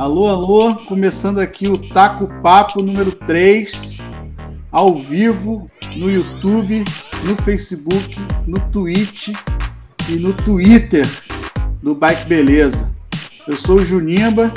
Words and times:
Alô, 0.00 0.28
alô, 0.28 0.74
começando 0.86 1.40
aqui 1.40 1.68
o 1.68 1.76
Taco 1.76 2.26
Papo 2.40 2.82
número 2.82 3.12
3, 3.12 3.98
ao 4.72 4.94
vivo 4.94 5.70
no 5.94 6.10
YouTube, 6.10 6.82
no 7.22 7.36
Facebook, 7.42 8.16
no 8.46 8.58
Twitch 8.70 9.28
e 10.08 10.12
no 10.12 10.32
Twitter 10.32 11.06
do 11.82 11.94
Bike 11.94 12.24
Beleza. 12.24 12.90
Eu 13.46 13.58
sou 13.58 13.76
o 13.76 13.84
Junimba, 13.84 14.50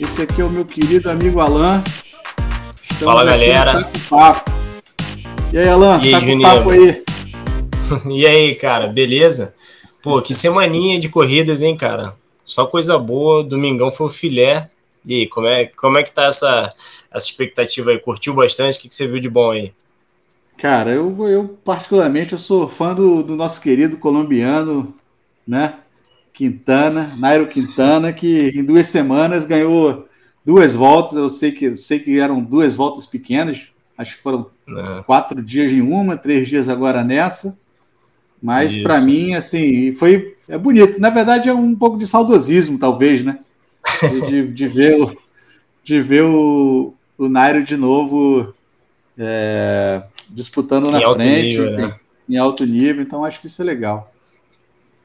esse 0.00 0.22
aqui 0.22 0.40
é 0.40 0.44
o 0.46 0.48
meu 0.48 0.64
querido 0.64 1.10
amigo 1.10 1.38
Alan. 1.38 1.84
Estamos 2.82 3.04
Fala 3.04 3.24
galera. 3.26 3.84
Taco 3.84 3.98
Papo. 4.08 4.50
E 5.52 5.58
aí, 5.58 5.68
Alan, 5.68 6.00
e 6.02 6.14
aí, 6.14 6.40
Taco 6.40 6.40
Papo 6.40 6.70
aí. 6.70 7.04
e 8.08 8.26
aí, 8.26 8.54
cara, 8.54 8.86
beleza? 8.86 9.54
Pô, 10.02 10.22
que 10.22 10.34
semaninha 10.34 10.98
de 10.98 11.10
corridas, 11.10 11.60
hein, 11.60 11.76
cara? 11.76 12.14
Só 12.46 12.64
coisa 12.64 12.96
boa, 12.96 13.42
domingão 13.42 13.90
foi 13.90 14.06
o 14.06 14.10
filé. 14.10 14.70
E 15.04 15.16
aí, 15.16 15.28
como 15.28 15.48
é, 15.48 15.66
como 15.66 15.98
é 15.98 16.02
que 16.02 16.12
tá 16.12 16.26
essa, 16.26 16.72
essa 17.10 17.26
expectativa 17.26 17.90
aí? 17.90 17.98
Curtiu 17.98 18.34
bastante? 18.34 18.78
O 18.78 18.82
que, 18.82 18.88
que 18.88 18.94
você 18.94 19.06
viu 19.06 19.20
de 19.20 19.28
bom 19.28 19.50
aí? 19.50 19.72
Cara, 20.56 20.90
eu, 20.90 21.28
eu 21.28 21.58
particularmente 21.64 22.32
eu 22.32 22.38
sou 22.38 22.68
fã 22.68 22.94
do, 22.94 23.22
do 23.22 23.36
nosso 23.36 23.60
querido 23.60 23.98
colombiano, 23.98 24.94
né? 25.46 25.74
Quintana, 26.32 27.14
Nairo 27.18 27.46
Quintana, 27.46 28.12
que 28.12 28.50
em 28.54 28.64
duas 28.64 28.88
semanas 28.88 29.46
ganhou 29.46 30.06
duas 30.44 30.74
voltas. 30.74 31.14
Eu 31.14 31.28
sei 31.28 31.50
que, 31.50 31.66
eu 31.66 31.76
sei 31.76 31.98
que 31.98 32.18
eram 32.18 32.40
duas 32.42 32.76
voltas 32.76 33.06
pequenas, 33.06 33.70
acho 33.98 34.16
que 34.16 34.22
foram 34.22 34.50
é. 34.68 35.02
quatro 35.02 35.42
dias 35.42 35.72
em 35.72 35.80
uma, 35.80 36.16
três 36.16 36.48
dias 36.48 36.68
agora 36.68 37.02
nessa. 37.02 37.58
Mas 38.46 38.76
para 38.76 39.00
mim, 39.00 39.34
assim, 39.34 39.90
foi 39.90 40.32
é 40.48 40.56
bonito. 40.56 41.00
Na 41.00 41.10
verdade, 41.10 41.48
é 41.48 41.52
um 41.52 41.74
pouco 41.74 41.98
de 41.98 42.06
saudosismo, 42.06 42.78
talvez, 42.78 43.24
né? 43.24 43.40
De, 44.28 44.46
de 44.52 44.68
ver, 44.68 45.02
o, 45.02 45.18
de 45.82 46.00
ver 46.00 46.22
o, 46.22 46.94
o 47.18 47.28
Nairo 47.28 47.64
de 47.64 47.76
novo 47.76 48.54
é, 49.18 50.00
disputando 50.30 50.92
na 50.92 51.00
em 51.00 51.02
frente, 51.02 51.58
nível, 51.58 51.70
né? 51.72 51.94
em 52.28 52.36
alto 52.36 52.64
nível. 52.64 53.02
Então, 53.02 53.24
acho 53.24 53.40
que 53.40 53.48
isso 53.48 53.60
é 53.62 53.64
legal. 53.64 54.08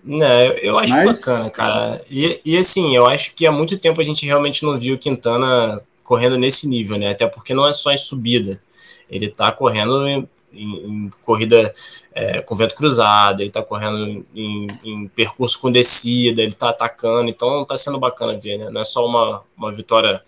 É, 0.07 0.67
eu 0.67 0.77
acho 0.77 0.93
Mas, 0.93 1.19
bacana, 1.19 1.49
cara. 1.49 2.05
E, 2.11 2.39
e 2.45 2.55
assim, 2.55 2.95
eu 2.95 3.07
acho 3.07 3.33
que 3.33 3.47
há 3.47 3.51
muito 3.51 3.75
tempo 3.79 3.99
a 3.99 4.03
gente 4.03 4.23
realmente 4.23 4.63
não 4.63 4.79
viu 4.79 4.93
o 4.93 4.99
Quintana 4.99 5.81
correndo 6.03 6.37
nesse 6.37 6.67
nível, 6.67 6.99
né? 6.99 7.09
Até 7.09 7.25
porque 7.25 7.55
não 7.55 7.67
é 7.67 7.73
só 7.73 7.91
em 7.91 7.97
subida. 7.97 8.61
Ele 9.09 9.29
tá 9.29 9.51
correndo 9.51 10.27
em, 10.53 11.05
em 11.05 11.09
corrida 11.23 11.73
é, 12.13 12.41
com 12.41 12.55
vento 12.55 12.75
cruzado, 12.75 13.41
ele 13.41 13.49
está 13.49 13.61
correndo 13.61 14.25
em, 14.35 14.67
em, 14.83 15.07
percurso 15.09 15.59
com 15.59 15.71
descida, 15.71 16.41
ele 16.41 16.51
está 16.51 16.69
atacando, 16.69 17.29
então 17.29 17.61
está 17.61 17.77
sendo 17.77 17.99
bacana 17.99 18.39
ver, 18.39 18.57
né? 18.57 18.69
Não 18.69 18.81
é 18.81 18.85
só 18.85 19.05
uma, 19.05 19.41
uma 19.57 19.71
vitória 19.71 20.21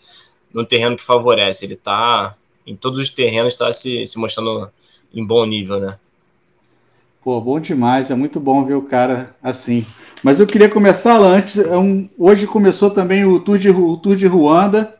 no 0.53 0.65
terreno 0.65 0.95
que 0.95 1.03
favorece, 1.03 1.65
ele 1.65 1.73
está 1.73 2.35
em 2.65 2.75
todos 2.75 2.99
os 2.99 3.09
terrenos, 3.09 3.53
está 3.53 3.71
se, 3.71 4.05
se 4.05 4.17
mostrando 4.17 4.71
em 5.13 5.25
bom 5.25 5.45
nível, 5.45 5.79
né? 5.79 5.97
Pô, 7.23 7.39
bom 7.39 7.59
demais, 7.59 8.11
é 8.11 8.15
muito 8.15 8.39
bom 8.39 8.65
ver 8.65 8.75
o 8.75 8.81
cara 8.81 9.35
assim. 9.41 9.85
Mas 10.21 10.39
eu 10.39 10.47
queria 10.47 10.69
começar 10.69 11.17
lá 11.17 11.27
antes. 11.27 11.57
É 11.57 11.77
um, 11.77 12.09
hoje 12.17 12.47
começou 12.47 12.89
também 12.89 13.25
o 13.25 13.39
Tour 13.39 13.57
de, 13.57 13.69
o 13.69 13.97
Tour 13.97 14.15
de 14.15 14.25
Ruanda. 14.25 14.95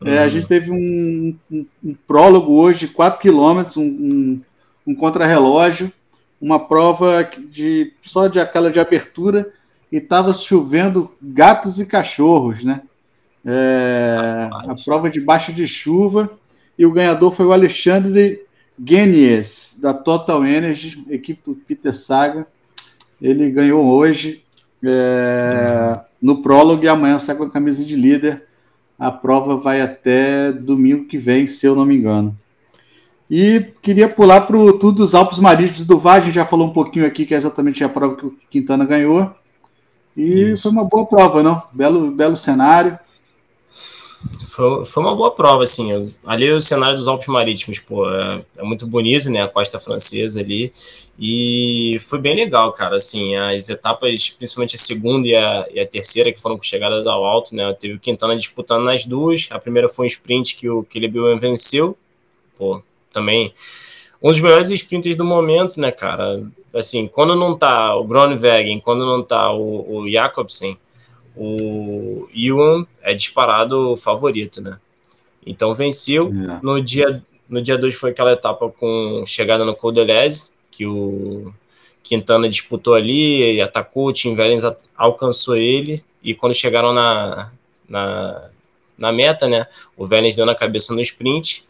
Uhum. 0.00 0.08
É, 0.08 0.18
a 0.18 0.22
uhum. 0.24 0.30
gente 0.30 0.46
teve 0.46 0.70
um, 0.70 1.36
um, 1.50 1.66
um, 1.84 1.94
prólogo 2.06 2.52
hoje, 2.52 2.88
4 2.88 3.20
quilômetros, 3.20 3.76
um, 3.76 4.40
um 4.88 4.94
contrarrelógio, 4.94 5.92
uma 6.40 6.58
prova 6.58 7.28
de 7.50 7.92
só 8.00 8.26
de 8.26 8.40
aquela 8.40 8.70
de 8.70 8.80
abertura 8.80 9.52
e 9.92 9.98
estava 9.98 10.32
chovendo 10.32 11.12
gatos 11.20 11.78
e 11.78 11.84
cachorros, 11.84 12.64
né? 12.64 12.80
É, 13.44 14.48
a 14.50 14.74
prova 14.82 15.10
debaixo 15.10 15.52
de 15.52 15.66
chuva 15.66 16.30
e 16.78 16.86
o 16.86 16.92
ganhador 16.92 17.32
foi 17.32 17.44
o 17.44 17.52
Alexandre 17.52 18.40
Guinness 18.80 19.78
da 19.80 19.92
Total 19.92 20.44
Energy, 20.46 21.04
equipe 21.10 21.42
do 21.44 21.54
Peter 21.54 21.94
Saga. 21.94 22.46
Ele 23.20 23.50
ganhou 23.50 23.84
hoje 23.84 24.42
é, 24.82 26.00
no 26.20 26.40
prólogo 26.40 26.82
e 26.82 26.88
amanhã 26.88 27.18
sai 27.18 27.36
com 27.36 27.44
a 27.44 27.50
camisa 27.50 27.84
de 27.84 27.94
líder. 27.94 28.46
A 28.98 29.10
prova 29.10 29.54
vai 29.54 29.82
até 29.82 30.50
domingo 30.50 31.04
que 31.04 31.18
vem, 31.18 31.46
se 31.46 31.66
eu 31.66 31.74
não 31.76 31.84
me 31.84 31.96
engano. 31.96 32.34
E 33.30 33.66
queria 33.82 34.08
pular 34.08 34.42
para 34.42 34.56
o 34.56 34.72
Tour 34.72 34.92
dos 34.92 35.14
Alpes 35.14 35.38
Marítimos 35.38 35.84
do 35.84 35.98
Vale. 35.98 36.22
A 36.22 36.24
gente 36.24 36.34
já 36.34 36.46
falou 36.46 36.66
um 36.66 36.72
pouquinho 36.72 37.06
aqui, 37.06 37.26
que 37.26 37.34
é 37.34 37.36
exatamente 37.36 37.84
a 37.84 37.88
prova 37.88 38.16
que 38.16 38.26
o 38.26 38.36
Quintana 38.50 38.86
ganhou. 38.86 39.30
E 40.16 40.52
Isso. 40.52 40.64
foi 40.64 40.72
uma 40.72 40.84
boa 40.84 41.06
prova, 41.06 41.42
não? 41.42 41.62
Belo, 41.72 42.10
belo 42.10 42.36
cenário. 42.36 42.98
Foi, 44.46 44.84
foi 44.84 45.02
uma 45.02 45.14
boa 45.14 45.30
prova, 45.30 45.62
assim. 45.62 46.12
Ali 46.24 46.50
o 46.50 46.60
cenário 46.60 46.96
dos 46.96 47.06
Alpes 47.06 47.28
Marítimos, 47.28 47.78
pô, 47.78 48.10
é, 48.10 48.42
é, 48.56 48.62
muito 48.62 48.86
bonito, 48.86 49.30
né? 49.30 49.42
A 49.42 49.48
costa 49.48 49.78
francesa 49.78 50.40
ali. 50.40 50.72
E 51.18 51.98
foi 52.00 52.18
bem 52.18 52.34
legal, 52.34 52.72
cara. 52.72 52.96
Assim, 52.96 53.36
as 53.36 53.68
etapas, 53.68 54.30
principalmente 54.30 54.74
a 54.74 54.78
segunda 54.78 55.28
e 55.28 55.36
a, 55.36 55.68
e 55.72 55.78
a 55.78 55.86
terceira, 55.86 56.32
que 56.32 56.40
foram 56.40 56.56
com 56.56 56.62
chegadas 56.64 57.06
ao 57.06 57.24
alto, 57.24 57.54
né? 57.54 57.72
Teve 57.78 57.94
o 57.94 58.00
Quintana 58.00 58.34
disputando 58.36 58.84
nas 58.84 59.04
duas. 59.04 59.48
A 59.50 59.58
primeira 59.58 59.88
foi 59.88 60.06
um 60.06 60.08
sprint 60.08 60.56
que 60.56 60.68
o 60.68 60.82
Caleb 60.82 61.38
venceu. 61.38 61.96
Pô, 62.56 62.82
também 63.12 63.52
um 64.22 64.30
dos 64.30 64.40
melhores 64.40 64.70
sprinters 64.70 65.16
do 65.16 65.24
momento, 65.24 65.80
né, 65.80 65.92
cara? 65.92 66.42
Assim, 66.74 67.06
quando 67.06 67.36
não 67.36 67.56
tá 67.56 67.94
o 67.94 68.04
Groenewegen, 68.04 68.80
quando 68.80 69.06
não 69.06 69.22
tá 69.22 69.52
o, 69.52 70.00
o 70.00 70.10
Jacobsen, 70.10 70.76
o 71.36 72.28
Iwan 72.34 72.84
é 73.02 73.14
disparado 73.14 73.92
o 73.92 73.96
favorito, 73.96 74.60
né? 74.60 74.78
Então 75.46 75.72
venceu. 75.72 76.26
É. 76.26 76.58
No 76.62 76.82
dia 76.82 77.22
no 77.48 77.62
dia 77.62 77.78
2 77.78 77.94
foi 77.94 78.10
aquela 78.10 78.32
etapa 78.32 78.68
com 78.68 79.24
chegada 79.26 79.64
no 79.64 79.74
Col 79.74 79.92
que 80.70 80.86
o 80.86 81.52
Quintana 82.02 82.48
disputou 82.48 82.94
ali, 82.94 83.54
e 83.54 83.60
atacou, 83.60 84.06
o 84.06 84.12
Tim 84.12 84.36
Wellens 84.36 84.64
alcançou 84.96 85.56
ele, 85.56 86.04
e 86.22 86.34
quando 86.34 86.54
chegaram 86.54 86.92
na, 86.92 87.50
na, 87.88 88.50
na 88.96 89.12
meta, 89.12 89.48
né, 89.48 89.66
o 89.96 90.06
Wellens 90.06 90.36
deu 90.36 90.44
na 90.44 90.54
cabeça 90.54 90.94
no 90.94 91.00
sprint, 91.00 91.64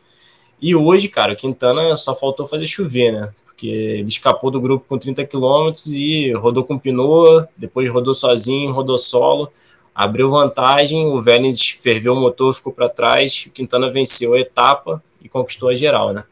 e 0.61 0.75
hoje, 0.75 1.09
cara, 1.09 1.33
o 1.33 1.37
Quintana 1.37 1.97
só 1.97 2.15
faltou 2.15 2.47
fazer 2.47 2.67
chover, 2.67 3.13
né? 3.13 3.33
Porque 3.45 3.69
ele 3.69 4.09
escapou 4.09 4.51
do 4.51 4.61
grupo 4.61 4.87
com 4.89 4.99
30 4.99 5.25
km 5.25 5.73
e 5.89 6.33
rodou 6.33 6.65
com 6.65 6.79
Pinot, 6.79 7.49
depois 7.57 7.91
rodou 7.91 8.15
sozinho, 8.15 8.73
rodou 8.73 8.99
solo, 8.99 9.51
abriu 9.95 10.29
vantagem, 10.29 11.07
o 11.07 11.19
Vélez 11.19 11.71
ferveu 11.71 12.15
o 12.15 12.21
motor, 12.21 12.55
ficou 12.55 12.73
para 12.73 12.89
trás, 12.89 13.47
o 13.47 13.51
Quintana 13.51 13.89
venceu 13.89 14.35
a 14.35 14.41
etapa 14.41 15.03
e 15.23 15.29
conquistou 15.29 15.69
a 15.69 15.77
geral, 15.77 16.13
né? 16.13 16.25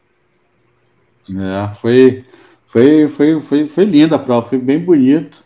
É, 1.29 1.75
foi, 1.75 2.23
foi, 2.67 3.09
foi, 3.09 3.39
foi, 3.39 3.67
foi 3.67 3.85
linda 3.85 4.15
a 4.15 4.19
prova, 4.19 4.47
foi 4.47 4.57
bem 4.59 4.79
bonito. 4.79 5.43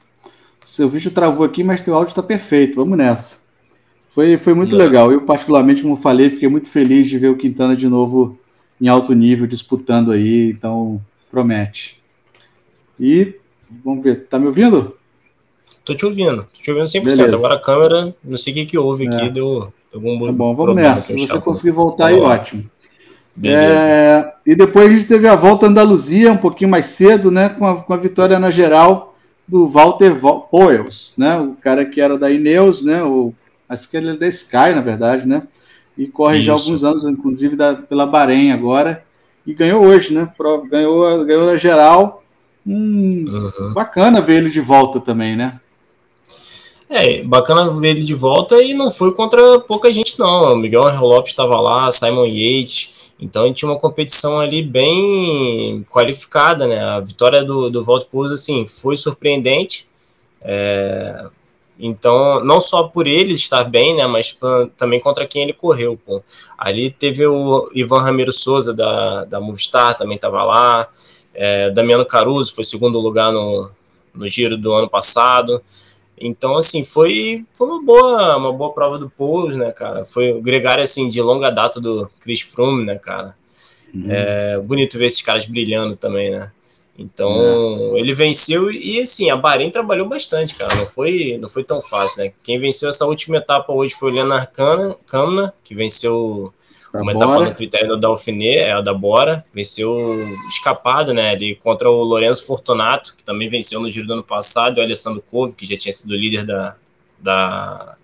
Seu 0.64 0.88
vídeo 0.88 1.12
travou 1.12 1.46
aqui, 1.46 1.64
mas 1.64 1.82
teu 1.82 1.96
áudio 1.96 2.10
está 2.10 2.22
perfeito, 2.22 2.76
vamos 2.76 2.98
nessa. 2.98 3.42
Foi, 4.10 4.38
foi 4.38 4.54
muito 4.54 4.76
legal. 4.76 5.12
Eu, 5.12 5.22
particularmente, 5.22 5.82
como 5.82 5.96
falei, 5.96 6.30
fiquei 6.30 6.50
muito 6.50 6.68
feliz 6.68 7.10
de 7.10 7.18
ver 7.18 7.30
o 7.30 7.38
Quintana 7.38 7.76
de 7.76 7.88
novo 7.88 8.38
em 8.82 8.88
alto 8.88 9.14
nível 9.14 9.46
disputando 9.46 10.12
aí, 10.12 10.50
então 10.50 11.00
promete. 11.30 12.02
E 13.00 13.36
vamos 13.84 14.04
ver, 14.04 14.26
tá 14.28 14.40
me 14.40 14.48
ouvindo? 14.48 14.98
Tô 15.86 15.94
te 15.94 16.06
ouvindo, 16.06 16.48
tô 16.54 16.62
te 16.62 16.72
ouvindo 16.72 16.88
100%. 16.88 17.04
Beleza. 17.04 17.36
Agora 17.36 17.56
a 17.56 17.60
câmera, 17.60 18.16
não 18.24 18.38
sei 18.38 18.52
o 18.52 18.56
que 18.56 18.66
que 18.66 18.78
houve 18.78 19.08
aqui, 19.08 19.22
é. 19.22 19.30
deu 19.30 19.72
algum 19.94 20.26
Tá 20.26 20.32
bom, 20.32 20.56
vamos 20.56 20.76
nessa. 20.76 21.16
Se 21.16 21.28
você 21.28 21.40
conseguir 21.40 21.72
voltar 21.72 22.08
aí, 22.08 22.20
ótimo. 22.20 22.64
É, 23.44 24.34
e 24.46 24.56
depois 24.56 24.88
a 24.88 24.90
gente 24.90 25.08
teve 25.08 25.28
a 25.28 25.36
volta 25.36 25.66
Andaluzia, 25.66 26.32
um 26.32 26.38
pouquinho 26.38 26.70
mais 26.70 26.88
cedo, 26.88 27.32
né? 27.32 27.50
Com 27.50 27.66
a, 27.66 27.82
com 27.82 27.94
a 27.94 27.98
vitória 27.98 28.38
na 28.40 28.52
geral 28.52 29.16
do 29.48 29.68
Walter 29.68 30.16
Poels, 30.50 31.14
né? 31.18 31.38
O 31.38 31.54
cara 31.54 31.86
que 31.86 32.02
era 32.02 32.18
da 32.18 32.30
Ineos, 32.30 32.84
né? 32.84 33.02
O, 33.04 33.34
acho 33.70 33.90
que 33.90 33.98
ele 33.98 34.10
é 34.10 34.14
da 34.16 34.28
Sky, 34.28 34.74
na 34.76 34.82
verdade, 34.82 35.28
né? 35.28 35.44
E 35.98 36.08
corre 36.08 36.38
Isso. 36.38 36.46
já 36.46 36.54
alguns 36.54 36.84
anos, 36.84 37.04
inclusive 37.04 37.56
da, 37.56 37.76
pela 37.76 38.06
Bahrein 38.06 38.52
agora, 38.52 39.04
e 39.46 39.54
ganhou 39.54 39.84
hoje, 39.86 40.14
né? 40.14 40.32
Ganhou, 40.70 41.26
ganhou 41.26 41.46
na 41.46 41.58
geral. 41.58 42.24
Hum, 42.66 43.26
uhum. 43.28 43.74
Bacana 43.74 44.22
ver 44.22 44.38
ele 44.38 44.50
de 44.50 44.62
volta 44.62 45.00
também, 45.00 45.36
né? 45.36 45.60
É, 46.90 47.24
bacana 47.24 47.70
ver 47.70 47.92
ele 47.92 48.02
de 48.02 48.14
volta 48.14 48.62
e 48.62 48.74
não 48.74 48.92
foi 48.92 49.14
contra 49.14 49.60
pouca 49.62 49.92
gente, 49.94 50.20
não. 50.20 50.54
O 50.54 50.58
Miguel 50.58 50.86
Angel 50.86 51.06
Lopes 51.06 51.32
estava 51.32 51.60
lá, 51.62 51.90
Simon 51.90 52.26
Yates, 52.26 53.14
então 53.20 53.44
a 53.44 53.48
gente 53.48 53.58
tinha 53.58 53.72
uma 53.72 53.80
competição 53.80 54.40
ali 54.40 54.62
bem 54.62 55.86
qualificada, 55.90 56.68
né? 56.68 56.84
A 56.84 57.00
vitória 57.00 57.44
do, 57.44 57.70
do 57.70 57.82
Volta 57.82 58.06
Pous, 58.12 58.32
assim, 58.32 58.66
foi 58.66 58.98
surpreendente. 58.98 59.88
É, 60.42 61.26
então, 61.84 62.44
não 62.44 62.60
só 62.60 62.84
por 62.84 63.08
ele 63.08 63.34
estar 63.34 63.64
bem, 63.64 63.96
né, 63.96 64.06
mas 64.06 64.38
também 64.78 65.00
contra 65.00 65.26
quem 65.26 65.42
ele 65.42 65.54
correu. 65.54 66.00
Pô. 66.06 66.22
Ali 66.56 66.92
teve 66.92 67.26
o 67.26 67.72
Ivan 67.74 68.02
Ramiro 68.02 68.32
Souza, 68.32 68.72
da, 68.72 69.26
da 69.26 69.42
Movistar, 69.42 69.98
também 69.98 70.16
estava 70.16 70.44
lá. 70.44 70.88
É, 71.34 71.72
Damiano 71.72 72.06
Caruso 72.06 72.54
foi 72.54 72.64
segundo 72.64 73.00
lugar 73.00 73.34
no, 73.34 73.68
no 74.14 74.30
giro 74.30 74.56
do 74.58 74.72
ano 74.74 74.88
passado. 74.88 75.60
Então, 76.20 76.56
assim, 76.56 76.84
foi, 76.84 77.44
foi 77.52 77.68
uma, 77.68 77.82
boa, 77.84 78.38
uma 78.38 78.54
boa 78.54 78.72
prova 78.74 79.00
do 79.00 79.10
Poulos, 79.10 79.56
né, 79.56 79.72
cara? 79.72 80.06
Foi 80.06 80.32
o 80.32 80.40
gregário, 80.40 80.84
assim, 80.84 81.10
de 81.10 81.20
longa 81.20 81.50
data 81.50 81.82
do 81.82 82.08
Chris 82.20 82.42
Froome, 82.42 82.86
né, 82.86 82.96
cara? 83.00 83.36
Uhum. 83.92 84.06
É 84.08 84.60
bonito 84.60 85.00
ver 85.00 85.08
esses 85.08 85.24
caras 85.24 85.48
brilhando 85.48 85.96
também, 85.96 86.30
né? 86.30 86.52
Então, 86.98 87.96
é. 87.96 88.00
ele 88.00 88.14
venceu 88.14 88.72
e, 88.72 89.00
assim, 89.00 89.30
a 89.30 89.36
Bahrein 89.36 89.72
trabalhou 89.72 90.08
bastante, 90.08 90.56
cara. 90.56 90.76
Não 90.76 90.86
foi, 90.86 91.38
não 91.40 91.50
foi 91.50 91.64
tão 91.64 91.82
fácil, 91.82 92.24
né? 92.24 92.34
Quem 92.44 92.60
venceu 92.60 92.90
essa 92.90 93.06
última 93.06 93.38
etapa 93.38 93.72
hoje 93.74 93.94
foi 93.94 94.12
o 94.12 94.16
Leonard 94.16 94.50
Kamna, 95.08 95.54
que 95.64 95.74
venceu 95.74 96.54
da 96.94 97.02
uma 97.02 97.14
Bora. 97.14 97.26
etapa 97.26 97.46
no 97.46 97.56
critério 97.56 97.88
do 97.90 97.98
Dauphiné, 97.98 98.56
é 98.56 98.72
a 98.74 98.82
da 98.82 98.94
Bora, 98.94 99.46
venceu 99.54 100.18
escapado, 100.50 101.14
né, 101.14 101.30
ali 101.32 101.56
contra 101.56 101.90
o 101.90 102.04
Lorenzo 102.04 102.46
Fortunato, 102.46 103.16
que 103.16 103.24
também 103.24 103.48
venceu 103.48 103.80
no 103.80 103.90
giro 103.90 104.06
do 104.06 104.14
ano 104.14 104.24
passado, 104.24 104.78
e 104.78 104.82
o 104.82 104.84
Alessandro 104.84 105.24
Couve, 105.32 105.56
que 105.56 105.66
já 105.66 105.78
tinha 105.78 105.94
sido 105.94 106.16
líder 106.16 106.46
da, 106.46 106.76
da 107.18 107.96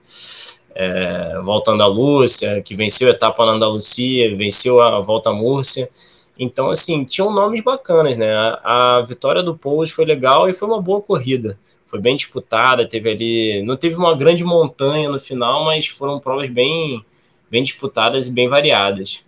é, 0.73 1.39
Volta 1.41 1.71
Andalúcia, 1.71 2.61
que 2.61 2.75
venceu 2.75 3.09
a 3.09 3.11
etapa 3.11 3.45
na 3.45 3.53
Andalucia, 3.53 4.33
venceu 4.35 4.81
a 4.81 4.99
Volta 4.99 5.33
Múrcia. 5.33 5.89
Então, 6.39 6.69
assim, 6.69 7.03
tinham 7.03 7.33
nomes 7.33 7.61
bacanas, 7.63 8.15
né? 8.15 8.33
A, 8.35 8.97
a 8.97 9.01
vitória 9.01 9.41
do 9.41 9.57
Poulos 9.57 9.89
foi 9.89 10.05
legal 10.05 10.47
e 10.47 10.53
foi 10.53 10.67
uma 10.67 10.81
boa 10.81 11.01
corrida. 11.01 11.57
Foi 11.85 11.99
bem 11.99 12.15
disputada, 12.15 12.87
teve 12.87 13.09
ali. 13.09 13.63
Não 13.63 13.75
teve 13.75 13.95
uma 13.95 14.15
grande 14.15 14.43
montanha 14.43 15.09
no 15.09 15.19
final, 15.19 15.65
mas 15.65 15.87
foram 15.87 16.19
provas 16.19 16.49
bem, 16.49 17.03
bem 17.49 17.63
disputadas 17.63 18.27
e 18.27 18.33
bem 18.33 18.47
variadas. 18.47 19.25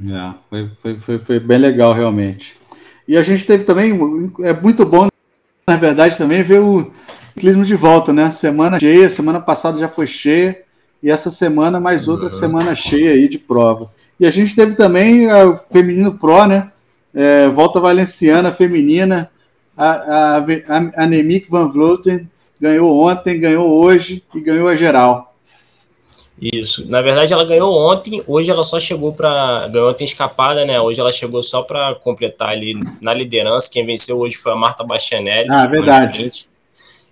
É, 0.00 0.34
foi, 0.48 0.70
foi, 0.80 0.96
foi, 0.96 1.18
foi, 1.18 1.40
bem 1.40 1.58
legal, 1.58 1.92
realmente. 1.92 2.56
E 3.06 3.16
a 3.16 3.22
gente 3.22 3.44
teve 3.44 3.64
também, 3.64 3.92
é 4.40 4.52
muito 4.52 4.84
bom, 4.84 5.08
na 5.66 5.76
verdade, 5.76 6.16
também 6.16 6.42
ver 6.42 6.60
o 6.60 6.90
ciclismo 7.34 7.64
de 7.64 7.74
volta, 7.74 8.12
né? 8.12 8.30
Semana 8.30 8.78
cheia, 8.78 9.08
semana 9.08 9.40
passada 9.40 9.78
já 9.78 9.88
foi 9.88 10.06
cheia, 10.06 10.62
e 11.02 11.10
essa 11.10 11.30
semana 11.30 11.80
mais 11.80 12.08
outra 12.08 12.26
uhum. 12.26 12.32
semana 12.32 12.74
cheia 12.74 13.12
aí 13.12 13.28
de 13.28 13.38
prova. 13.38 13.90
E 14.18 14.26
a 14.26 14.30
gente 14.30 14.54
teve 14.54 14.74
também 14.74 15.30
o 15.32 15.56
Feminino 15.56 16.14
Pro, 16.14 16.46
né? 16.46 16.72
É, 17.14 17.48
volta 17.48 17.80
Valenciana 17.80 18.52
Feminina, 18.52 19.30
a, 19.76 19.90
a, 19.90 20.36
a, 20.38 21.06
Van 21.48 21.68
Vleuten 21.68 22.28
ganhou 22.60 22.98
ontem, 22.98 23.38
ganhou 23.38 23.68
hoje 23.68 24.22
e 24.34 24.40
ganhou 24.40 24.68
a 24.68 24.74
geral. 24.74 25.28
Isso. 26.40 26.88
Na 26.88 27.00
verdade, 27.00 27.32
ela 27.32 27.44
ganhou 27.44 27.72
ontem. 27.74 28.22
Hoje 28.26 28.50
ela 28.50 28.62
só 28.62 28.78
chegou 28.78 29.12
para 29.12 29.66
ganhou 29.68 29.90
ontem 29.90 30.04
escapada, 30.04 30.64
né? 30.64 30.80
Hoje 30.80 31.00
ela 31.00 31.12
chegou 31.12 31.42
só 31.42 31.62
para 31.62 31.96
completar 31.96 32.50
ali 32.50 32.74
na 33.00 33.12
liderança. 33.12 33.70
Quem 33.72 33.84
venceu 33.84 34.18
hoje 34.18 34.36
foi 34.36 34.52
a 34.52 34.56
Marta 34.56 34.84
Bastianelli. 34.84 35.48
Ah, 35.50 35.66
verdade. 35.66 36.30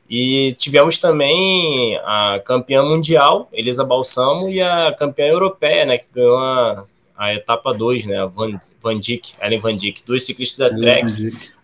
E 0.08 0.52
tivemos 0.52 0.98
também 0.98 1.96
a 2.04 2.40
campeã 2.44 2.84
mundial, 2.84 3.48
Elisa 3.52 3.84
Balsamo, 3.84 4.48
e 4.48 4.62
a 4.62 4.94
campeã 4.96 5.26
europeia, 5.26 5.84
né? 5.84 5.98
Que 5.98 6.06
ganhou 6.14 6.38
a, 6.38 6.84
a 7.16 7.32
etapa 7.32 7.72
2, 7.72 8.06
né? 8.06 8.18
A 8.20 8.26
Van, 8.26 8.58
Van 8.80 8.98
Dijk, 8.98 9.34
Ellen 9.40 9.60
Van 9.60 9.74
Dijk, 9.74 10.02
dois 10.06 10.24
ciclistas 10.24 10.70
da 10.70 10.76
Trek. 10.76 11.06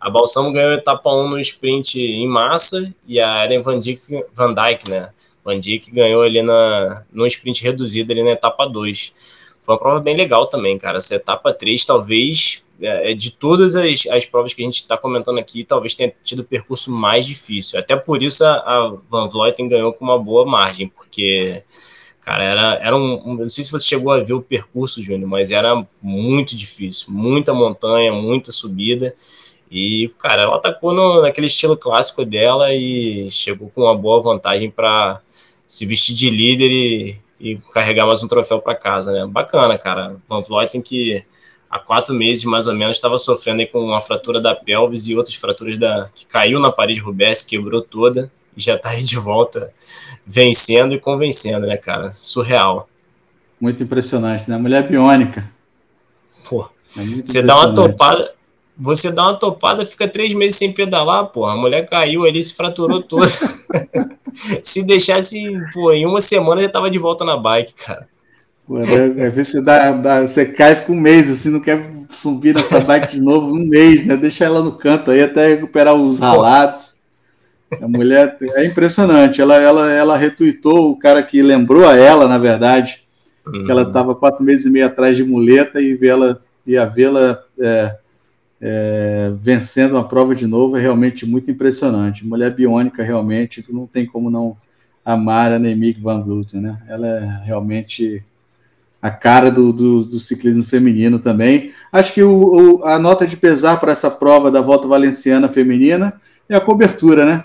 A 0.00 0.08
Balsamo 0.08 0.52
ganhou 0.52 0.72
a 0.72 0.75
etapa 0.75 1.10
1 1.10 1.25
um 1.25 1.28
no 1.31 1.40
sprint 1.40 2.00
em 2.00 2.26
massa 2.26 2.93
e 3.06 3.20
a 3.20 3.44
Ellen 3.44 3.62
Van 3.62 3.78
Dijk, 3.78 4.00
Van 4.34 4.54
Dijk 4.54 4.88
né? 4.88 5.10
Van 5.44 5.58
Dijk 5.58 5.90
ganhou 5.93 6.22
ali 6.22 6.43
na, 6.43 7.04
no 7.12 7.26
sprint 7.26 7.62
reduzido 7.62 8.12
ali 8.12 8.22
na 8.22 8.31
etapa 8.31 8.66
2. 8.66 9.32
Foi 9.62 9.75
uma 9.75 9.78
prova 9.78 10.00
bem 10.00 10.16
legal 10.16 10.46
também, 10.46 10.76
cara. 10.76 10.99
Essa 10.99 11.14
etapa 11.14 11.52
3, 11.52 11.84
talvez, 11.84 12.64
é, 12.81 13.12
é, 13.12 13.14
de 13.14 13.31
todas 13.31 13.76
as, 13.76 14.06
as 14.06 14.26
provas 14.26 14.52
que 14.52 14.60
a 14.60 14.64
gente 14.64 14.76
está 14.76 14.96
comentando 14.96 15.38
aqui, 15.38 15.62
talvez 15.62 15.94
tenha 15.94 16.12
tido 16.25 16.40
o 16.40 16.44
percurso 16.44 16.90
mais 16.90 17.25
difícil. 17.26 17.78
Até 17.78 17.94
por 17.94 18.20
isso 18.22 18.44
a, 18.44 18.55
a 18.55 18.96
Van 19.08 19.28
Vleuten 19.28 19.69
ganhou 19.69 19.93
com 19.93 20.05
uma 20.05 20.19
boa 20.19 20.44
margem, 20.44 20.88
porque, 20.88 21.62
cara, 22.22 22.44
era, 22.44 22.74
era 22.80 22.96
um. 22.96 23.36
Não 23.36 23.48
sei 23.48 23.64
se 23.64 23.70
você 23.70 23.86
chegou 23.86 24.12
a 24.12 24.22
ver 24.22 24.32
o 24.32 24.40
percurso, 24.40 25.02
Júnior, 25.02 25.28
mas 25.28 25.50
era 25.50 25.86
muito 26.00 26.56
difícil. 26.56 27.12
Muita 27.12 27.52
montanha, 27.52 28.12
muita 28.12 28.50
subida. 28.50 29.14
E, 29.70 30.08
cara, 30.19 30.42
ela 30.42 30.56
atacou 30.56 30.94
no, 30.94 31.22
naquele 31.22 31.46
estilo 31.46 31.76
clássico 31.76 32.24
dela 32.24 32.72
e 32.72 33.30
chegou 33.30 33.70
com 33.74 33.82
uma 33.82 33.94
boa 33.94 34.20
vantagem 34.20 34.70
para 34.70 35.20
se 35.66 35.86
vestir 35.86 36.14
de 36.14 36.30
líder 36.30 36.70
e, 36.70 37.16
e 37.40 37.56
carregar 37.72 38.06
mais 38.06 38.22
um 38.22 38.28
troféu 38.28 38.60
para 38.60 38.74
casa, 38.74 39.12
né? 39.12 39.26
Bacana, 39.26 39.76
cara. 39.78 40.16
Van 40.28 40.40
Vleuten 40.40 40.82
que 40.82 41.24
há 41.70 41.78
quatro 41.78 42.14
meses 42.14 42.44
mais 42.44 42.66
ou 42.66 42.74
menos 42.74 42.96
estava 42.96 43.19
sofrendo 43.19 43.66
com 43.69 43.80
uma 43.80 44.00
fratura 44.00 44.40
da 44.40 44.54
pelvis 44.54 45.08
e 45.08 45.16
outras 45.16 45.36
fraturas 45.36 45.78
da 45.78 46.10
que 46.14 46.26
caiu 46.26 46.60
na 46.60 46.70
parede 46.70 47.00
Rubens, 47.00 47.44
quebrou 47.44 47.80
toda 47.80 48.30
já 48.56 48.75
está 48.76 48.90
aí 48.90 49.02
de 49.02 49.19
volta 49.19 49.72
vencendo 50.26 50.94
e 50.94 51.00
convencendo, 51.00 51.66
né, 51.66 51.76
cara? 51.76 52.12
Surreal. 52.12 52.88
Muito 53.60 53.82
impressionante, 53.82 54.50
né? 54.50 54.56
Mulher 54.56 54.88
biônica. 54.88 55.49
Pô, 56.49 56.69
é 56.96 57.00
você 57.25 57.43
dá 57.43 57.56
uma 57.56 57.75
topada, 57.75 58.34
você 58.76 59.12
dá 59.12 59.22
uma 59.25 59.34
topada, 59.34 59.87
fica 59.87 60.08
três 60.08 60.34
meses 60.34 60.58
sem 60.58 60.72
pedalar, 60.72 61.26
pô. 61.26 61.46
A 61.46 61.56
mulher 61.56 61.87
caiu 61.88 62.25
ali, 62.25 62.43
se 62.43 62.54
fraturou 62.54 63.02
toda. 63.02 63.26
se 64.62 64.82
deixasse, 64.82 65.52
pô, 65.72 65.93
em 65.93 66.05
uma 66.05 66.20
semana 66.20 66.62
já 66.62 66.69
tava 66.69 66.90
de 66.90 66.98
volta 66.98 67.25
na 67.25 67.37
bike, 67.37 67.75
cara. 67.75 68.08
Pô, 68.66 68.76
às 68.76 68.88
vezes 68.88 69.48
você, 69.48 69.62
dá, 69.62 69.93
dá, 69.93 70.20
você 70.22 70.46
cai 70.46 70.76
fica 70.76 70.93
um 70.93 71.00
mês, 71.00 71.31
assim, 71.31 71.50
não 71.50 71.60
quer 71.60 71.90
subir 72.10 72.55
nessa 72.55 72.81
bike 72.81 73.12
de 73.12 73.20
novo 73.20 73.46
um 73.46 73.69
mês, 73.69 74.05
né? 74.05 74.16
Deixa 74.16 74.44
ela 74.44 74.62
no 74.62 74.72
canto 74.72 75.10
aí 75.10 75.22
até 75.22 75.48
recuperar 75.48 75.94
os 75.94 76.19
ralados. 76.19 76.91
A 77.80 77.88
mulher 77.88 78.36
é 78.56 78.66
impressionante. 78.66 79.40
Ela, 79.40 79.56
ela, 79.56 79.90
ela 79.90 80.16
retuitou 80.16 80.90
o 80.90 80.98
cara 80.98 81.22
que 81.22 81.42
lembrou 81.42 81.86
a 81.86 81.96
ela, 81.96 82.28
na 82.28 82.38
verdade, 82.38 83.02
que 83.50 83.70
ela 83.70 83.82
estava 83.82 84.10
uhum. 84.10 84.19
quatro 84.19 84.44
meses 84.44 84.66
e 84.66 84.70
meio 84.70 84.86
atrás 84.86 85.16
de 85.16 85.24
muleta 85.24 85.80
e 85.80 85.94
vê-la 85.94 86.38
ia 86.66 86.84
vê-la 86.86 87.40
é, 87.58 87.96
é, 88.60 89.32
vencendo 89.34 89.92
uma 89.92 90.06
prova 90.06 90.34
de 90.34 90.46
novo 90.46 90.76
é 90.76 90.80
realmente 90.80 91.26
muito 91.26 91.50
impressionante. 91.50 92.24
Mulher 92.24 92.54
biônica, 92.54 93.02
realmente, 93.02 93.62
tu 93.62 93.74
não 93.74 93.86
tem 93.86 94.06
como 94.06 94.30
não 94.30 94.56
amar 95.04 95.52
a 95.52 95.58
Nemic 95.58 96.00
Van 96.00 96.22
Vleuten, 96.22 96.60
né? 96.60 96.78
Ela 96.88 97.06
é 97.08 97.44
realmente 97.44 98.22
a 99.00 99.10
cara 99.10 99.50
do, 99.50 99.72
do, 99.72 100.04
do 100.04 100.20
ciclismo 100.20 100.62
feminino 100.62 101.19
também. 101.19 101.72
Acho 101.90 102.14
que 102.14 102.22
o, 102.22 102.78
o, 102.78 102.84
a 102.84 103.00
nota 103.00 103.26
de 103.26 103.36
pesar 103.36 103.80
para 103.80 103.90
essa 103.90 104.08
prova 104.08 104.48
da 104.48 104.60
Volta 104.60 104.86
Valenciana 104.86 105.48
feminina 105.48 106.20
é 106.48 106.54
a 106.54 106.60
cobertura, 106.60 107.26
né? 107.26 107.44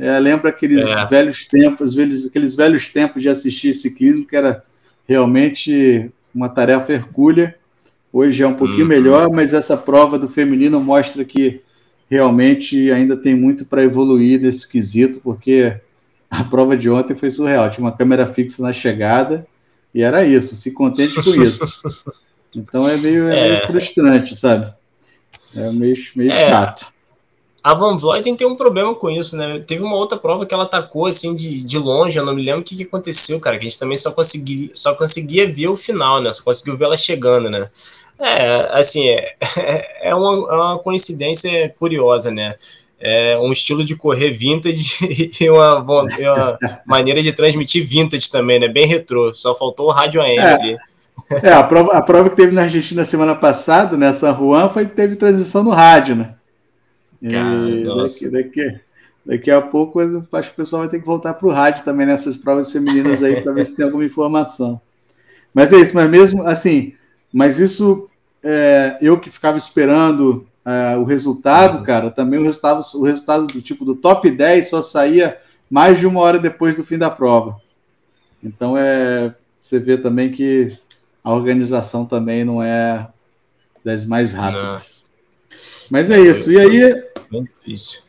É, 0.00 0.18
lembra 0.18 0.48
aqueles 0.48 0.88
é. 0.88 1.06
velhos 1.06 1.46
tempos, 1.46 1.94
velhos, 1.94 2.26
aqueles 2.26 2.54
velhos 2.54 2.88
tempos 2.88 3.22
de 3.22 3.28
assistir 3.28 3.74
ciclismo, 3.74 4.26
que 4.26 4.34
era 4.34 4.64
realmente 5.06 6.10
uma 6.34 6.48
tarefa 6.48 6.92
hercúlea 6.92 7.54
Hoje 8.12 8.42
é 8.42 8.46
um 8.46 8.54
pouquinho 8.54 8.82
uhum. 8.82 8.88
melhor, 8.88 9.30
mas 9.30 9.54
essa 9.54 9.76
prova 9.76 10.18
do 10.18 10.28
feminino 10.28 10.80
mostra 10.80 11.24
que 11.24 11.60
realmente 12.10 12.90
ainda 12.90 13.16
tem 13.16 13.36
muito 13.36 13.64
para 13.64 13.84
evoluir 13.84 14.40
nesse 14.40 14.68
quesito, 14.68 15.20
porque 15.20 15.80
a 16.28 16.42
prova 16.42 16.76
de 16.76 16.90
ontem 16.90 17.14
foi 17.14 17.30
surreal. 17.30 17.70
Tinha 17.70 17.84
uma 17.84 17.96
câmera 17.96 18.26
fixa 18.26 18.62
na 18.62 18.72
chegada 18.72 19.46
e 19.94 20.02
era 20.02 20.24
isso, 20.24 20.56
se 20.56 20.72
contente 20.72 21.14
com 21.14 21.42
isso. 21.42 22.20
Então 22.52 22.88
é 22.88 22.96
meio, 22.96 23.28
é 23.28 23.42
meio 23.42 23.54
é. 23.62 23.66
frustrante, 23.68 24.34
sabe? 24.34 24.74
É 25.54 25.70
meio, 25.70 25.94
meio 26.16 26.32
é. 26.32 26.48
chato. 26.48 26.92
A 27.62 27.74
Van 27.74 27.96
Vleuten 27.96 28.34
tem 28.34 28.46
um 28.46 28.56
problema 28.56 28.94
com 28.94 29.10
isso, 29.10 29.36
né? 29.36 29.62
Teve 29.66 29.82
uma 29.82 29.96
outra 29.96 30.16
prova 30.16 30.46
que 30.46 30.54
ela 30.54 30.64
atacou 30.64 31.06
assim 31.06 31.34
de, 31.34 31.62
de 31.62 31.78
longe, 31.78 32.18
eu 32.18 32.24
não 32.24 32.34
me 32.34 32.42
lembro 32.42 32.62
o 32.62 32.64
que, 32.64 32.74
que 32.74 32.84
aconteceu, 32.84 33.38
cara, 33.38 33.58
que 33.58 33.66
a 33.66 33.68
gente 33.68 33.78
também 33.78 33.96
só 33.96 34.10
conseguia, 34.12 34.70
só 34.74 34.94
conseguia 34.94 35.50
ver 35.50 35.68
o 35.68 35.76
final, 35.76 36.22
né? 36.22 36.32
Só 36.32 36.42
conseguiu 36.42 36.74
ver 36.76 36.86
ela 36.86 36.96
chegando, 36.96 37.50
né? 37.50 37.68
É, 38.18 38.78
assim, 38.78 39.08
é, 39.08 39.34
é, 40.08 40.14
uma, 40.14 40.52
é 40.52 40.56
uma 40.56 40.78
coincidência 40.78 41.74
curiosa, 41.78 42.30
né? 42.30 42.54
É 42.98 43.38
um 43.38 43.50
estilo 43.52 43.82
de 43.82 43.96
correr 43.96 44.30
vintage 44.30 44.98
e 45.40 45.50
uma, 45.50 45.78
uma, 45.78 46.58
maneira 46.86 47.22
de 47.22 47.32
transmitir 47.32 47.86
vintage 47.86 48.30
também, 48.30 48.58
né? 48.58 48.68
Bem 48.68 48.86
retrô. 48.86 49.34
Só 49.34 49.54
faltou 49.54 49.88
o 49.88 49.90
rádio 49.90 50.20
AM 50.20 50.38
é, 50.38 50.52
ali. 50.52 50.76
É, 51.42 51.52
a 51.52 51.62
prova, 51.62 51.92
a 51.92 52.02
prova 52.02 52.30
que 52.30 52.36
teve 52.36 52.54
na 52.54 52.62
Argentina 52.62 53.04
semana 53.04 53.34
passada, 53.34 53.96
nessa 53.96 54.32
né, 54.32 54.38
Juan, 54.38 54.68
foi 54.68 54.86
que 54.86 54.94
teve 54.94 55.16
transmissão 55.16 55.62
no 55.62 55.70
rádio, 55.70 56.16
né? 56.16 56.34
E 57.20 57.28
daqui, 57.84 58.30
daqui, 58.30 58.80
daqui 59.24 59.50
a 59.50 59.60
pouco 59.60 60.00
acho 60.00 60.48
que 60.48 60.54
o 60.54 60.56
pessoal 60.56 60.82
vai 60.82 60.90
ter 60.90 61.00
que 61.00 61.06
voltar 61.06 61.34
para 61.34 61.46
o 61.46 61.52
rádio 61.52 61.84
também 61.84 62.06
nessas 62.06 62.36
provas 62.36 62.72
femininas 62.72 63.22
aí 63.22 63.42
para 63.42 63.52
ver 63.52 63.66
se 63.66 63.76
tem 63.76 63.84
alguma 63.84 64.04
informação. 64.04 64.80
Mas 65.52 65.72
é 65.72 65.76
isso, 65.76 65.94
mas 65.94 66.10
mesmo 66.10 66.42
assim, 66.44 66.94
mas 67.32 67.58
isso 67.58 68.08
é, 68.42 68.96
eu 69.00 69.18
que 69.18 69.30
ficava 69.30 69.58
esperando 69.58 70.46
é, 70.64 70.96
o 70.96 71.04
resultado, 71.04 71.78
uhum. 71.78 71.84
cara, 71.84 72.10
também 72.10 72.38
o 72.38 72.44
resultado, 72.44 72.80
o 72.94 73.04
resultado 73.04 73.46
do 73.46 73.60
tipo 73.60 73.84
do 73.84 73.94
top 73.94 74.30
10 74.30 74.68
só 74.70 74.80
saía 74.80 75.38
mais 75.70 75.98
de 75.98 76.06
uma 76.06 76.20
hora 76.20 76.38
depois 76.38 76.76
do 76.76 76.84
fim 76.84 76.96
da 76.96 77.10
prova. 77.10 77.56
Então 78.42 78.76
é 78.76 79.34
você 79.60 79.78
vê 79.78 79.98
também 79.98 80.32
que 80.32 80.76
a 81.22 81.32
organização 81.32 82.06
também 82.06 82.44
não 82.44 82.62
é 82.62 83.06
das 83.84 84.04
mais 84.04 84.32
rápidas. 84.32 85.04
Não. 85.50 85.58
Mas 85.90 86.10
é 86.10 86.18
isso. 86.20 86.50
E 86.50 86.58
aí. 86.58 87.09
Bem 87.30 87.44
difícil. 87.44 88.02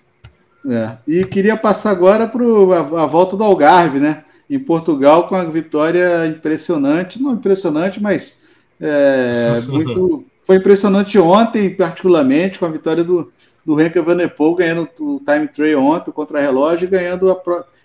É. 0.70 0.98
E 1.08 1.22
queria 1.22 1.58
passar 1.58 1.92
agora 1.92 2.28
para 2.28 2.44
a, 2.44 3.04
a 3.04 3.06
volta 3.06 3.36
do 3.36 3.44
Algarve, 3.44 4.00
né? 4.00 4.24
Em 4.50 4.60
Portugal, 4.60 5.28
com 5.28 5.36
a 5.36 5.44
vitória 5.46 6.28
impressionante, 6.28 7.22
não 7.22 7.34
impressionante, 7.34 8.02
mas 8.02 8.42
é, 8.80 9.54
muito. 9.70 10.26
Foi 10.44 10.58
impressionante 10.58 11.18
ontem, 11.20 11.70
particularmente, 11.70 12.60
com 12.60 12.66
a 12.66 12.70
vitória 12.70 13.04
do, 13.04 13.32
do 13.66 13.80
Henrique 13.80 14.02
Vanepol 14.02 14.56
ganhando 14.56 14.90
o 15.00 15.22
time 15.26 15.48
trial 15.48 15.84
ontem 15.84 16.12
contra 16.12 16.40
a 16.40 16.42
relógio 16.42 16.88
e 16.88 16.90
ganhando 16.90 17.32
a 17.32 17.36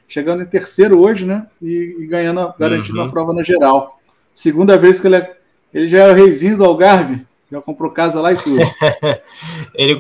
chegando 0.08 0.42
em 0.42 0.46
terceiro 0.46 1.00
hoje, 1.00 1.26
né? 1.26 1.46
E, 1.60 1.96
e 2.00 2.06
ganhando, 2.06 2.52
garantindo 2.58 2.98
uhum. 2.98 3.06
a 3.06 3.10
prova 3.10 3.34
na 3.34 3.42
geral. 3.42 4.00
Segunda 4.32 4.76
vez 4.76 5.00
que 5.00 5.06
ele, 5.06 5.16
é, 5.16 5.36
ele 5.72 5.88
já 5.88 6.04
é 6.04 6.10
o 6.10 6.14
reizinho 6.14 6.56
do 6.56 6.64
Algarve, 6.64 7.26
já 7.50 7.60
comprou 7.60 7.90
casa 7.92 8.20
lá 8.20 8.32
e 8.32 8.36
tudo. 8.36 8.58
ele, 9.74 9.96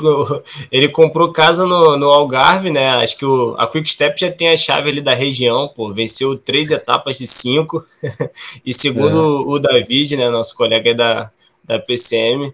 ele 0.70 0.88
comprou 0.88 1.32
casa 1.32 1.64
no, 1.64 1.96
no 1.96 2.06
Algarve, 2.06 2.70
né? 2.70 2.90
Acho 2.96 3.16
que 3.16 3.24
o, 3.24 3.54
a 3.56 3.66
Quick 3.68 3.88
Step 3.88 4.20
já 4.20 4.30
tem 4.30 4.48
a 4.48 4.56
chave 4.56 4.90
ali 4.90 5.00
da 5.00 5.14
região, 5.14 5.68
pô. 5.68 5.92
Venceu 5.92 6.36
três 6.36 6.70
etapas 6.70 7.18
de 7.18 7.26
cinco. 7.26 7.84
e 8.66 8.74
segundo 8.74 9.18
é. 9.18 9.44
o 9.46 9.58
David, 9.60 10.16
né? 10.16 10.28
Nosso 10.28 10.56
colega 10.56 10.92
da, 10.92 11.30
da 11.62 11.78
PCM, 11.78 12.52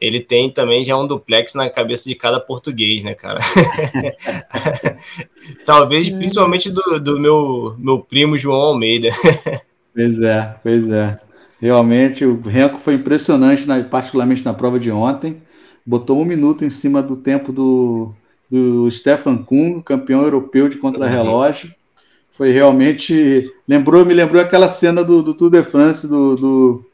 ele 0.00 0.20
tem 0.20 0.50
também 0.50 0.82
já 0.82 0.96
um 0.96 1.06
duplex 1.06 1.54
na 1.54 1.68
cabeça 1.68 2.08
de 2.08 2.14
cada 2.14 2.40
português, 2.40 3.02
né, 3.02 3.14
cara? 3.14 3.38
Talvez 5.66 6.08
principalmente 6.08 6.70
do, 6.70 6.98
do 6.98 7.20
meu, 7.20 7.76
meu 7.78 7.98
primo 7.98 8.38
João 8.38 8.62
Almeida. 8.62 9.10
pois 9.94 10.18
é, 10.22 10.54
pois 10.62 10.90
é. 10.90 11.29
Realmente 11.60 12.24
o 12.24 12.40
Renko 12.40 12.78
foi 12.78 12.94
impressionante, 12.94 13.66
na, 13.66 13.82
particularmente 13.82 14.44
na 14.44 14.54
prova 14.54 14.78
de 14.80 14.90
ontem. 14.90 15.42
Botou 15.84 16.20
um 16.20 16.24
minuto 16.24 16.64
em 16.64 16.70
cima 16.70 17.02
do 17.02 17.16
tempo 17.16 17.52
do, 17.52 18.12
do 18.50 18.90
Stefan 18.90 19.36
Kung, 19.36 19.82
campeão 19.82 20.22
europeu 20.22 20.68
de 20.68 20.78
contrarrelógio. 20.78 21.70
Foi 22.32 22.50
realmente. 22.50 23.44
Lembrou, 23.68 24.06
me 24.06 24.14
lembrou 24.14 24.40
aquela 24.40 24.70
cena 24.70 25.04
do, 25.04 25.22
do 25.22 25.34
Tour 25.34 25.50
de 25.50 25.62
France 25.62 26.08
do, 26.08 26.34
do, 26.34 26.84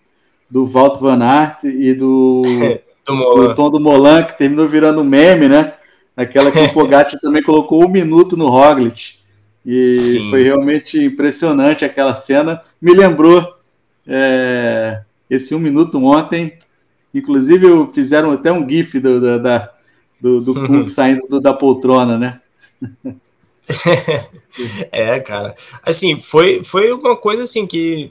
do 0.50 0.66
Walt 0.66 1.00
Van 1.00 1.22
Aert 1.22 1.62
e 1.62 1.94
do 1.94 2.42
do, 3.06 3.54
Tom 3.54 3.70
do 3.70 3.78
Molan, 3.78 4.24
que 4.24 4.36
terminou 4.36 4.66
virando 4.66 5.04
meme, 5.04 5.48
né? 5.48 5.74
Aquela 6.16 6.50
que 6.50 6.58
o 6.58 6.68
Pogacar 6.74 7.20
também 7.20 7.42
colocou 7.42 7.84
um 7.84 7.88
minuto 7.88 8.36
no 8.36 8.48
Roglic. 8.48 9.16
E 9.64 9.92
Sim. 9.92 10.30
foi 10.30 10.42
realmente 10.42 11.04
impressionante 11.04 11.84
aquela 11.84 12.14
cena. 12.14 12.62
Me 12.80 12.92
lembrou 12.92 13.55
é, 14.06 15.02
esse 15.28 15.54
um 15.54 15.58
minuto 15.58 16.02
ontem. 16.04 16.58
Inclusive, 17.12 17.86
fizeram 17.92 18.30
até 18.30 18.52
um 18.52 18.68
GIF 18.68 19.00
do, 19.00 19.20
da, 19.20 19.38
da 19.38 19.72
do, 20.20 20.40
do 20.40 20.86
saindo 20.88 21.26
do, 21.28 21.40
da 21.40 21.54
poltrona, 21.54 22.18
né? 22.18 22.38
é, 24.92 25.18
cara. 25.20 25.54
Assim, 25.82 26.20
foi, 26.20 26.62
foi 26.62 26.92
uma 26.92 27.16
coisa 27.16 27.42
assim 27.42 27.66
que. 27.66 28.08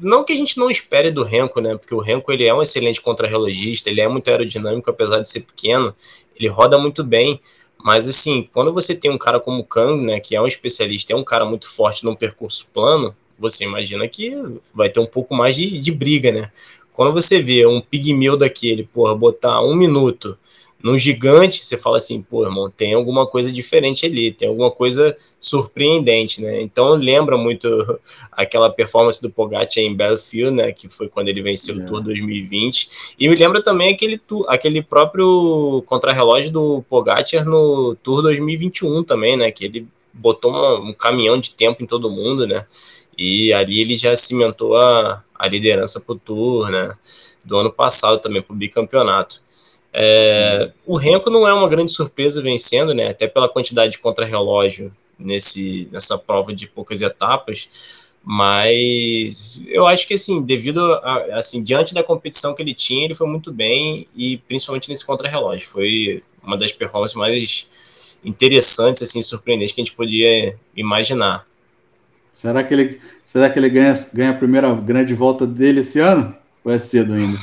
Não 0.00 0.24
que 0.24 0.32
a 0.32 0.36
gente 0.36 0.58
não 0.58 0.70
espere 0.70 1.10
do 1.10 1.22
Renko, 1.22 1.60
né? 1.60 1.76
Porque 1.76 1.94
o 1.94 2.00
Renko 2.00 2.32
ele 2.32 2.44
é 2.44 2.54
um 2.54 2.62
excelente 2.62 3.00
contrarrelogista, 3.00 3.90
ele 3.90 4.00
é 4.00 4.08
muito 4.08 4.28
aerodinâmico, 4.28 4.90
apesar 4.90 5.20
de 5.20 5.28
ser 5.28 5.42
pequeno, 5.42 5.94
ele 6.36 6.48
roda 6.48 6.78
muito 6.78 7.04
bem. 7.04 7.40
Mas 7.82 8.08
assim, 8.08 8.48
quando 8.52 8.72
você 8.72 8.94
tem 8.94 9.10
um 9.10 9.18
cara 9.18 9.38
como 9.38 9.60
o 9.60 9.64
Kang, 9.64 10.04
né, 10.04 10.18
que 10.20 10.34
é 10.34 10.40
um 10.40 10.46
especialista, 10.46 11.12
é 11.12 11.16
um 11.16 11.24
cara 11.24 11.44
muito 11.44 11.68
forte 11.68 12.04
num 12.04 12.16
percurso 12.16 12.72
plano, 12.72 13.14
você 13.38 13.64
imagina 13.64 14.06
que 14.08 14.34
vai 14.74 14.88
ter 14.88 15.00
um 15.00 15.06
pouco 15.06 15.34
mais 15.34 15.56
de, 15.56 15.78
de 15.78 15.92
briga, 15.92 16.32
né? 16.32 16.50
Quando 16.92 17.12
você 17.12 17.40
vê 17.40 17.64
um 17.64 17.80
pigmeu 17.80 18.36
daquele, 18.36 18.82
porra, 18.82 19.14
botar 19.14 19.62
um 19.62 19.74
minuto 19.74 20.36
num 20.82 20.96
gigante, 20.96 21.58
você 21.58 21.76
fala 21.76 21.96
assim, 21.96 22.22
pô, 22.22 22.44
irmão, 22.44 22.70
tem 22.70 22.94
alguma 22.94 23.26
coisa 23.26 23.50
diferente 23.50 24.06
ali, 24.06 24.32
tem 24.32 24.48
alguma 24.48 24.70
coisa 24.70 25.14
surpreendente, 25.40 26.40
né? 26.40 26.60
Então 26.62 26.94
lembra 26.94 27.36
muito 27.36 27.68
aquela 28.30 28.70
performance 28.70 29.20
do 29.20 29.30
Pogacar 29.30 29.78
em 29.78 29.94
Battlefield, 29.94 30.56
né, 30.56 30.72
que 30.72 30.88
foi 30.88 31.08
quando 31.08 31.28
ele 31.28 31.42
venceu 31.42 31.80
é. 31.80 31.84
o 31.84 31.86
Tour 31.86 32.00
2020. 32.02 33.16
E 33.18 33.28
me 33.28 33.34
lembra 33.34 33.62
também 33.62 33.92
aquele 33.92 34.20
aquele 34.46 34.82
próprio 34.82 35.82
contrarrelógio 35.86 36.52
do 36.52 36.84
Pogacar 36.88 37.44
no 37.44 37.96
Tour 37.96 38.22
2021 38.22 39.02
também, 39.02 39.36
né, 39.36 39.50
que 39.50 39.64
ele 39.64 39.86
botou 40.18 40.50
uma, 40.50 40.90
um 40.90 40.92
caminhão 40.92 41.38
de 41.38 41.50
tempo 41.50 41.82
em 41.82 41.86
todo 41.86 42.10
mundo, 42.10 42.46
né? 42.46 42.66
E 43.16 43.52
ali 43.52 43.80
ele 43.80 43.96
já 43.96 44.14
cimentou 44.14 44.76
a, 44.76 45.24
a 45.34 45.48
liderança 45.48 46.00
pro 46.00 46.16
Tour, 46.16 46.70
né? 46.70 46.94
Do 47.44 47.58
ano 47.58 47.72
passado 47.72 48.20
também 48.20 48.42
pro 48.42 48.54
bicampeonato. 48.54 49.40
É, 49.92 50.70
o 50.86 50.96
Renko 50.96 51.30
não 51.30 51.48
é 51.48 51.52
uma 51.52 51.68
grande 51.68 51.92
surpresa 51.92 52.42
vencendo, 52.42 52.94
né? 52.94 53.08
Até 53.08 53.26
pela 53.26 53.48
quantidade 53.48 53.92
de 53.92 53.98
contrarrelógio 53.98 54.92
nesse 55.18 55.88
nessa 55.90 56.18
prova 56.18 56.52
de 56.52 56.68
poucas 56.68 57.00
etapas. 57.00 58.08
Mas 58.22 59.64
eu 59.68 59.86
acho 59.86 60.06
que 60.06 60.14
assim, 60.14 60.42
devido 60.42 60.80
a, 60.80 61.38
assim, 61.38 61.62
diante 61.62 61.94
da 61.94 62.02
competição 62.02 62.54
que 62.54 62.62
ele 62.62 62.74
tinha, 62.74 63.04
ele 63.04 63.14
foi 63.14 63.26
muito 63.26 63.52
bem 63.52 64.06
e 64.14 64.36
principalmente 64.38 64.88
nesse 64.88 65.06
contrarrelógio. 65.06 65.66
Foi 65.66 66.22
uma 66.42 66.56
das 66.56 66.72
performances 66.72 67.16
mais 67.16 67.87
interessantes, 68.24 69.02
assim, 69.02 69.22
surpreendentes 69.22 69.74
que 69.74 69.80
a 69.80 69.84
gente 69.84 69.96
podia 69.96 70.56
imaginar. 70.76 71.44
Será 72.32 72.62
que 72.62 72.72
ele, 72.72 73.00
será 73.24 73.50
que 73.50 73.58
ele 73.58 73.68
ganha, 73.68 74.06
ganha 74.12 74.30
a 74.30 74.34
primeira 74.34 74.72
grande 74.74 75.14
volta 75.14 75.46
dele 75.46 75.80
esse 75.80 75.98
ano? 75.98 76.34
Ou 76.64 76.72
é 76.72 76.78
cedo 76.78 77.14
ainda? 77.14 77.38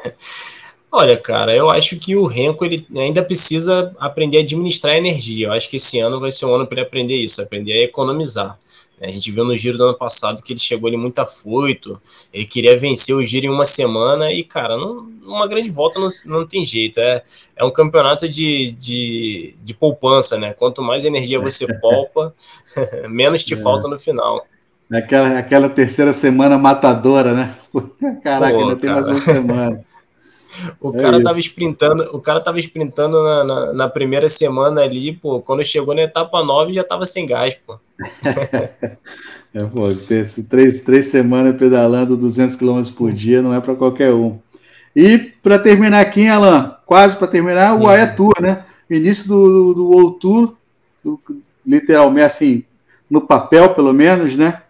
Olha, 0.90 1.16
cara, 1.16 1.54
eu 1.56 1.70
acho 1.70 1.98
que 1.98 2.14
o 2.14 2.26
Renko 2.26 2.66
ele 2.66 2.86
ainda 2.96 3.22
precisa 3.22 3.94
aprender 3.98 4.38
a 4.38 4.40
administrar 4.40 4.94
energia. 4.94 5.46
Eu 5.46 5.52
acho 5.52 5.70
que 5.70 5.76
esse 5.76 5.98
ano 5.98 6.20
vai 6.20 6.30
ser 6.30 6.44
um 6.44 6.54
ano 6.54 6.66
para 6.66 6.80
ele 6.80 6.86
aprender 6.86 7.16
isso, 7.16 7.40
aprender 7.40 7.72
a 7.72 7.84
economizar. 7.84 8.58
A 9.02 9.10
gente 9.10 9.30
viu 9.32 9.44
no 9.44 9.56
giro 9.56 9.76
do 9.76 9.84
ano 9.84 9.98
passado 9.98 10.42
que 10.42 10.52
ele 10.52 10.60
chegou 10.60 10.88
ali 10.88 10.96
muito 10.96 11.18
afoito, 11.18 12.00
ele 12.32 12.46
queria 12.46 12.76
vencer 12.76 13.14
o 13.14 13.24
giro 13.24 13.46
em 13.46 13.48
uma 13.48 13.64
semana 13.64 14.32
e, 14.32 14.44
cara, 14.44 14.76
não, 14.76 15.08
uma 15.24 15.48
grande 15.48 15.70
volta 15.70 15.98
não, 15.98 16.08
não 16.26 16.46
tem 16.46 16.64
jeito. 16.64 17.00
É, 17.00 17.22
é 17.56 17.64
um 17.64 17.70
campeonato 17.70 18.28
de, 18.28 18.70
de, 18.72 19.54
de 19.62 19.74
poupança, 19.74 20.38
né? 20.38 20.54
Quanto 20.54 20.82
mais 20.82 21.04
energia 21.04 21.40
você 21.40 21.66
poupa, 21.80 22.32
menos 23.10 23.44
te 23.44 23.54
é. 23.54 23.56
falta 23.56 23.88
no 23.88 23.98
final. 23.98 24.46
Aquela, 24.92 25.38
aquela 25.38 25.68
terceira 25.68 26.12
semana 26.14 26.56
matadora, 26.56 27.32
né? 27.32 27.56
Caraca, 28.22 28.54
Pô, 28.54 28.60
ainda 28.60 28.76
cara. 28.76 28.80
tem 28.80 28.90
mais 28.90 29.08
uma 29.08 29.20
semana. 29.20 29.84
O 30.80 30.94
é 30.94 31.00
cara 31.00 31.16
isso. 31.16 31.24
tava 31.24 31.40
sprintando, 31.40 32.02
o 32.12 32.20
cara 32.20 32.40
tava 32.40 32.58
sprintando 32.58 33.22
na, 33.22 33.44
na, 33.44 33.72
na, 33.72 33.88
primeira 33.88 34.28
semana 34.28 34.82
ali, 34.82 35.12
pô, 35.12 35.40
quando 35.40 35.64
chegou 35.64 35.94
na 35.94 36.02
etapa 36.02 36.44
9 36.44 36.72
já 36.72 36.84
tava 36.84 37.06
sem 37.06 37.26
gás, 37.26 37.56
pô. 37.66 37.78
é, 39.54 39.64
pô, 39.64 39.82
três, 40.48 40.82
três 40.82 41.06
semanas 41.06 41.56
pedalando 41.56 42.16
200 42.16 42.56
km 42.56 42.82
por 42.96 43.12
dia 43.12 43.40
não 43.40 43.54
é 43.54 43.60
para 43.60 43.74
qualquer 43.74 44.12
um. 44.12 44.38
E 44.94 45.18
para 45.42 45.58
terminar 45.58 46.00
aqui, 46.00 46.28
Alan, 46.28 46.76
quase 46.84 47.16
para 47.16 47.26
terminar, 47.26 47.74
o 47.74 47.86
uhum. 47.86 48.14
Tour, 48.14 48.34
né? 48.40 48.64
Início 48.90 49.26
do, 49.26 49.72
do 49.72 49.88
World 49.88 50.18
Tour, 50.20 50.54
do, 51.02 51.18
literalmente 51.66 52.26
assim, 52.26 52.64
no 53.08 53.22
papel 53.22 53.74
pelo 53.74 53.92
menos, 53.92 54.36
né? 54.36 54.60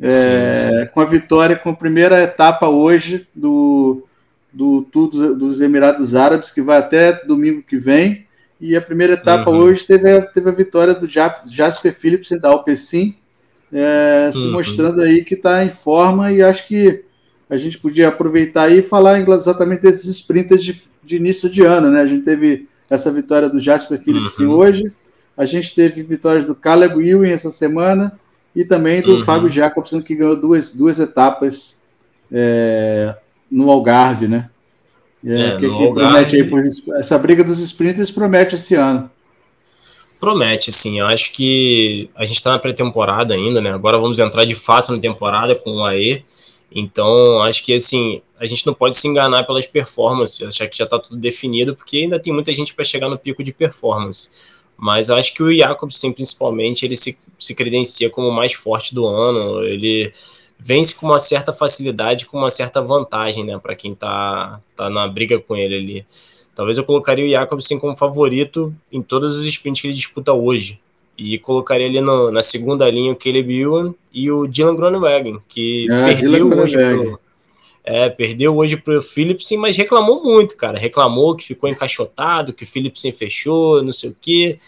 É, 0.00 0.08
sim, 0.08 0.28
sim. 0.56 0.86
Com 0.92 1.00
a 1.00 1.04
vitória, 1.04 1.56
com 1.56 1.70
a 1.70 1.76
primeira 1.76 2.22
etapa 2.22 2.68
hoje 2.68 3.26
do 3.34 4.04
do 4.52 4.82
Tour 4.82 5.08
dos 5.08 5.60
Emirados 5.60 6.14
Árabes, 6.14 6.50
que 6.50 6.60
vai 6.60 6.78
até 6.78 7.24
domingo 7.24 7.62
que 7.62 7.76
vem. 7.76 8.26
E 8.60 8.76
a 8.76 8.80
primeira 8.80 9.14
etapa 9.14 9.50
uhum. 9.50 9.58
hoje 9.58 9.84
teve 9.84 10.10
a, 10.10 10.22
teve 10.22 10.48
a 10.48 10.52
vitória 10.52 10.94
do 10.94 11.08
Jasper 11.08 11.92
Phillips 11.92 12.30
da 12.40 12.50
Alpecin, 12.50 13.14
é, 13.72 14.30
se 14.32 14.38
uhum. 14.38 14.52
mostrando 14.52 15.00
aí 15.00 15.24
que 15.24 15.34
está 15.34 15.64
em 15.64 15.70
forma 15.70 16.30
e 16.30 16.42
acho 16.42 16.68
que 16.68 17.02
a 17.48 17.56
gente 17.56 17.78
podia 17.78 18.08
aproveitar 18.08 18.64
aí 18.64 18.78
e 18.78 18.82
falar 18.82 19.18
exatamente 19.20 19.82
desses 19.82 20.06
sprinters 20.06 20.62
de, 20.62 20.80
de 21.02 21.16
início 21.16 21.50
de 21.50 21.62
ano, 21.62 21.90
né? 21.90 22.02
A 22.02 22.06
gente 22.06 22.24
teve 22.24 22.68
essa 22.88 23.10
vitória 23.10 23.48
do 23.48 23.58
Jasper 23.58 23.98
Phillips 23.98 24.38
uhum. 24.38 24.50
hoje, 24.50 24.92
a 25.36 25.44
gente 25.44 25.74
teve 25.74 26.02
vitórias 26.02 26.44
do 26.44 26.54
Caleb 26.54 27.02
Ewing 27.02 27.30
essa 27.30 27.50
semana 27.50 28.12
e 28.54 28.64
também 28.64 29.02
do 29.02 29.16
uhum. 29.16 29.22
Fábio 29.22 29.48
Jacobson, 29.48 30.02
que 30.02 30.14
ganhou 30.14 30.36
duas, 30.36 30.74
duas 30.74 31.00
etapas 31.00 31.74
é, 32.30 33.14
no 33.52 33.70
Algarve, 33.70 34.26
né? 34.26 34.48
É, 35.24 35.40
é, 35.40 35.50
que, 35.52 35.60
que 35.60 35.66
Algarve... 35.66 36.36
aí, 36.36 36.98
essa 36.98 37.18
briga 37.18 37.44
dos 37.44 37.58
sprinters 37.58 38.10
promete 38.10 38.56
esse 38.56 38.74
ano. 38.74 39.10
Promete, 40.18 40.72
sim. 40.72 41.00
Eu 41.00 41.06
acho 41.06 41.32
que 41.32 42.08
a 42.14 42.24
gente 42.24 42.36
está 42.36 42.52
na 42.52 42.58
pré-temporada 42.58 43.34
ainda, 43.34 43.60
né? 43.60 43.72
Agora 43.72 43.98
vamos 43.98 44.18
entrar 44.18 44.44
de 44.44 44.54
fato 44.54 44.92
na 44.92 44.98
temporada 44.98 45.54
com 45.54 45.78
o 45.78 45.84
AE. 45.84 46.24
Então, 46.74 47.42
acho 47.42 47.62
que 47.64 47.74
assim, 47.74 48.22
a 48.40 48.46
gente 48.46 48.66
não 48.66 48.72
pode 48.72 48.96
se 48.96 49.06
enganar 49.06 49.44
pelas 49.44 49.66
performances, 49.66 50.46
achar 50.46 50.66
que 50.68 50.78
já 50.78 50.84
está 50.84 50.98
tudo 50.98 51.16
definido, 51.16 51.76
porque 51.76 51.98
ainda 51.98 52.18
tem 52.18 52.32
muita 52.32 52.52
gente 52.52 52.74
para 52.74 52.84
chegar 52.84 53.08
no 53.08 53.18
pico 53.18 53.42
de 53.42 53.52
performance. 53.52 54.62
Mas 54.76 55.08
eu 55.08 55.16
acho 55.16 55.34
que 55.34 55.42
o 55.42 55.54
Jacobsen, 55.54 56.12
principalmente, 56.12 56.84
ele 56.84 56.96
se, 56.96 57.18
se 57.38 57.54
credencia 57.54 58.08
como 58.08 58.28
o 58.28 58.32
mais 58.32 58.52
forte 58.52 58.94
do 58.94 59.06
ano. 59.06 59.62
Ele 59.64 60.12
vence 60.64 60.94
com 60.94 61.06
uma 61.06 61.18
certa 61.18 61.52
facilidade, 61.52 62.26
com 62.26 62.38
uma 62.38 62.50
certa 62.50 62.80
vantagem, 62.80 63.44
né, 63.44 63.58
para 63.58 63.74
quem 63.74 63.94
tá, 63.94 64.60
tá 64.76 64.88
na 64.88 65.08
briga 65.08 65.38
com 65.40 65.56
ele 65.56 65.74
ali. 65.74 66.06
Talvez 66.54 66.78
eu 66.78 66.84
colocaria 66.84 67.24
o 67.24 67.30
Jacobsen 67.30 67.78
como 67.78 67.96
favorito 67.96 68.74
em 68.90 69.02
todos 69.02 69.36
os 69.36 69.46
sprints 69.46 69.80
que 69.80 69.88
ele 69.88 69.94
disputa 69.94 70.32
hoje. 70.32 70.80
E 71.18 71.38
colocaria 71.38 71.86
ali 71.86 72.00
no, 72.00 72.30
na 72.30 72.42
segunda 72.42 72.88
linha 72.90 73.12
o 73.12 73.16
Caleb 73.16 73.52
Ewan 73.54 73.94
e 74.12 74.30
o 74.30 74.46
Dylan 74.46 74.76
Groenewegen, 74.76 75.40
que 75.48 75.86
é, 75.90 76.14
perdeu 76.14 76.50
hoje 76.58 76.76
pro, 76.76 77.20
é, 77.84 78.08
perdeu 78.08 78.56
hoje 78.56 78.76
pro 78.76 79.02
Philipsen, 79.02 79.58
mas 79.58 79.76
reclamou 79.76 80.22
muito, 80.22 80.56
cara. 80.56 80.78
Reclamou 80.78 81.34
que 81.34 81.44
ficou 81.44 81.68
encaixotado, 81.68 82.52
que 82.52 82.64
o 82.64 82.66
Philipsen 82.66 83.12
fechou, 83.12 83.82
não 83.82 83.92
sei 83.92 84.10
o 84.10 84.16
quê. 84.20 84.58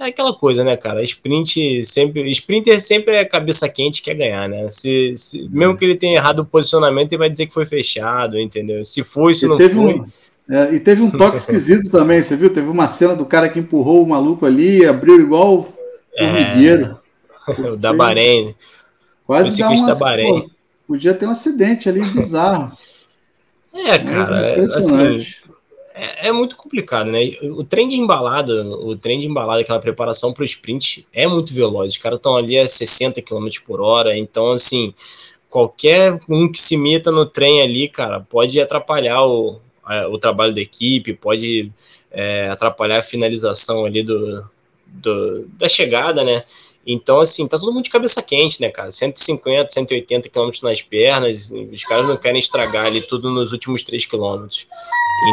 É 0.00 0.06
aquela 0.06 0.32
coisa, 0.32 0.64
né, 0.64 0.78
cara? 0.78 1.02
Sprint 1.02 1.84
sempre. 1.84 2.30
Sprinter 2.30 2.80
sempre 2.80 3.16
é 3.16 3.24
cabeça 3.24 3.68
quente 3.68 4.00
quer 4.00 4.14
ganhar, 4.14 4.48
né? 4.48 4.66
Se, 4.70 5.12
se, 5.14 5.46
mesmo 5.50 5.76
que 5.76 5.84
ele 5.84 5.94
tenha 5.94 6.16
errado 6.16 6.40
o 6.40 6.44
posicionamento, 6.44 7.12
ele 7.12 7.18
vai 7.18 7.28
dizer 7.28 7.46
que 7.46 7.52
foi 7.52 7.66
fechado, 7.66 8.40
entendeu? 8.40 8.82
Se 8.82 9.04
foi, 9.04 9.34
se 9.34 9.44
e 9.44 9.48
não 9.48 9.60
foi. 9.60 9.94
Um, 9.96 10.04
é, 10.48 10.74
e 10.74 10.80
teve 10.80 11.02
um 11.02 11.10
toque 11.10 11.36
esquisito 11.38 11.90
também, 11.90 12.22
você 12.22 12.34
viu? 12.34 12.50
Teve 12.50 12.68
uma 12.68 12.88
cena 12.88 13.14
do 13.14 13.26
cara 13.26 13.50
que 13.50 13.58
empurrou 13.58 14.02
o 14.02 14.08
maluco 14.08 14.46
ali, 14.46 14.86
abriu 14.86 15.20
igual 15.20 15.68
formigueiro. 16.16 16.98
É, 17.46 17.68
o 17.68 17.76
da 17.76 17.92
Bahrein. 17.92 18.54
Quase 19.26 19.50
o 19.50 19.52
ciclista 19.52 19.88
da 19.88 19.94
Bahrein. 19.96 20.40
Pô, 20.40 20.50
podia 20.88 21.12
ter 21.12 21.26
um 21.26 21.30
acidente 21.30 21.90
ali 21.90 22.00
bizarro. 22.00 22.72
É, 23.74 23.98
cara, 23.98 24.46
é, 24.48 24.60
assim, 24.64 25.26
é, 25.94 26.28
é, 26.28 26.32
muito 26.32 26.56
complicado, 26.56 27.10
né? 27.10 27.20
O 27.42 27.64
trem 27.64 27.88
de 27.88 27.98
embalada, 27.98 28.64
o 28.64 28.96
trem 28.96 29.20
de 29.20 29.26
embalada, 29.26 29.60
aquela 29.60 29.80
preparação 29.80 30.32
para 30.32 30.42
o 30.42 30.44
sprint 30.44 31.06
é 31.12 31.26
muito 31.26 31.52
veloz. 31.52 31.92
Os 31.92 31.98
caras 31.98 32.18
estão 32.18 32.36
ali 32.36 32.58
a 32.58 32.66
60 32.66 33.20
km 33.22 33.48
por 33.66 33.80
hora, 33.80 34.16
então, 34.16 34.52
assim, 34.52 34.94
qualquer 35.48 36.18
um 36.28 36.50
que 36.50 36.60
se 36.60 36.76
meta 36.76 37.10
no 37.10 37.26
trem 37.26 37.62
ali, 37.62 37.88
cara, 37.88 38.20
pode 38.20 38.60
atrapalhar 38.60 39.24
o, 39.24 39.58
a, 39.84 40.08
o 40.08 40.18
trabalho 40.18 40.54
da 40.54 40.60
equipe, 40.60 41.12
pode 41.12 41.72
é, 42.10 42.48
atrapalhar 42.48 42.98
a 42.98 43.02
finalização 43.02 43.84
ali 43.84 44.02
do, 44.02 44.48
do, 44.90 45.46
da 45.58 45.68
chegada, 45.68 46.24
né? 46.24 46.42
Então, 46.86 47.20
assim, 47.20 47.46
tá 47.46 47.58
todo 47.58 47.72
mundo 47.72 47.84
de 47.84 47.90
cabeça 47.90 48.22
quente, 48.22 48.60
né, 48.60 48.70
cara? 48.70 48.90
150, 48.90 49.68
180 49.68 50.28
quilômetros 50.28 50.62
nas 50.62 50.80
pernas, 50.80 51.50
os 51.50 51.84
caras 51.84 52.06
não 52.06 52.16
querem 52.16 52.38
estragar 52.38 52.86
ali 52.86 53.06
tudo 53.06 53.30
nos 53.30 53.52
últimos 53.52 53.82
3 53.82 54.06
quilômetros. 54.06 54.66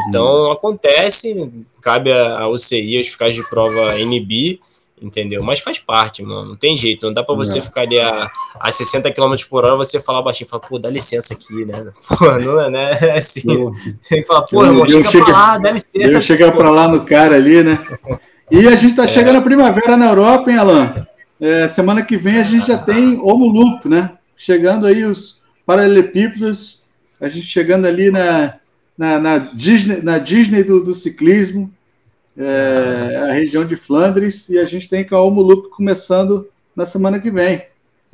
Então, 0.08 0.50
hum. 0.50 0.52
acontece, 0.52 1.50
cabe 1.82 2.12
a 2.12 2.48
UCI, 2.48 2.98
aos 2.98 3.08
fiscais 3.08 3.34
de 3.34 3.48
prova 3.50 3.98
NB, 4.00 4.60
entendeu? 5.02 5.42
Mas 5.42 5.60
faz 5.60 5.80
parte, 5.80 6.22
mano, 6.22 6.50
não 6.50 6.56
tem 6.56 6.76
jeito, 6.76 7.06
não 7.06 7.14
dá 7.14 7.24
para 7.24 7.36
você 7.36 7.62
ficar 7.62 7.82
ali 7.82 8.00
a, 8.00 8.30
a 8.60 8.72
60 8.72 9.12
km 9.12 9.36
por 9.50 9.64
hora 9.64 9.76
você 9.76 10.02
falar 10.02 10.22
baixinho, 10.22 10.50
falar, 10.50 10.68
pô, 10.68 10.78
dá 10.78 10.90
licença 10.90 11.34
aqui, 11.34 11.66
né? 11.66 11.92
Pô, 12.08 12.40
não 12.40 12.60
é, 12.60 12.70
né? 12.70 12.98
É 13.02 13.18
assim, 13.18 13.72
tem 14.10 14.22
que 14.22 14.28
falar, 14.28 14.42
pô, 14.44 14.66
irmão, 14.66 14.88
chega 14.88 15.10
chega, 15.10 15.26
pra 15.26 15.34
lá, 15.34 15.58
dá 15.58 15.72
licença. 15.72 16.12
Eu 16.12 16.22
chegar 16.22 16.52
pra 16.52 16.70
lá 16.70 16.88
no 16.88 17.06
cara 17.06 17.36
ali, 17.36 17.64
né? 17.64 17.84
E 18.50 18.68
a 18.68 18.76
gente 18.76 18.96
tá 18.96 19.04
é. 19.04 19.08
chegando 19.08 19.38
a 19.38 19.42
primavera 19.42 19.98
na 19.98 20.08
Europa, 20.10 20.50
hein, 20.50 20.58
Alan? 20.58 21.08
É, 21.40 21.68
semana 21.68 22.04
que 22.04 22.18
vem 22.18 22.38
a 22.38 22.44
gente 22.44 22.68
já 22.68 22.78
tem 22.78 23.20
Homo 23.20 23.46
Loop, 23.46 23.88
né? 23.88 24.18
Chegando 24.36 24.88
aí 24.88 25.04
os 25.04 25.42
paralelepípedos, 25.66 26.84
a 27.20 27.28
gente 27.28 27.46
chegando 27.46 27.86
ali 27.86 28.10
na, 28.10 28.54
na, 28.98 29.20
na 29.20 29.38
Disney, 29.38 30.02
na 30.02 30.18
Disney 30.18 30.64
do, 30.64 30.84
do 30.84 30.94
ciclismo, 30.94 31.74
é, 32.38 33.20
a 33.30 33.34
região 33.34 33.66
de 33.66 33.76
Flandres, 33.76 34.50
e 34.50 34.58
a 34.58 34.66
gente 34.66 34.88
tem 34.88 35.04
com 35.04 35.16
a 35.16 35.22
Homo 35.22 35.42
Loop 35.42 35.70
começando 35.70 36.48
na 36.76 36.86
semana 36.86 37.20
que 37.20 37.30
vem. 37.30 37.64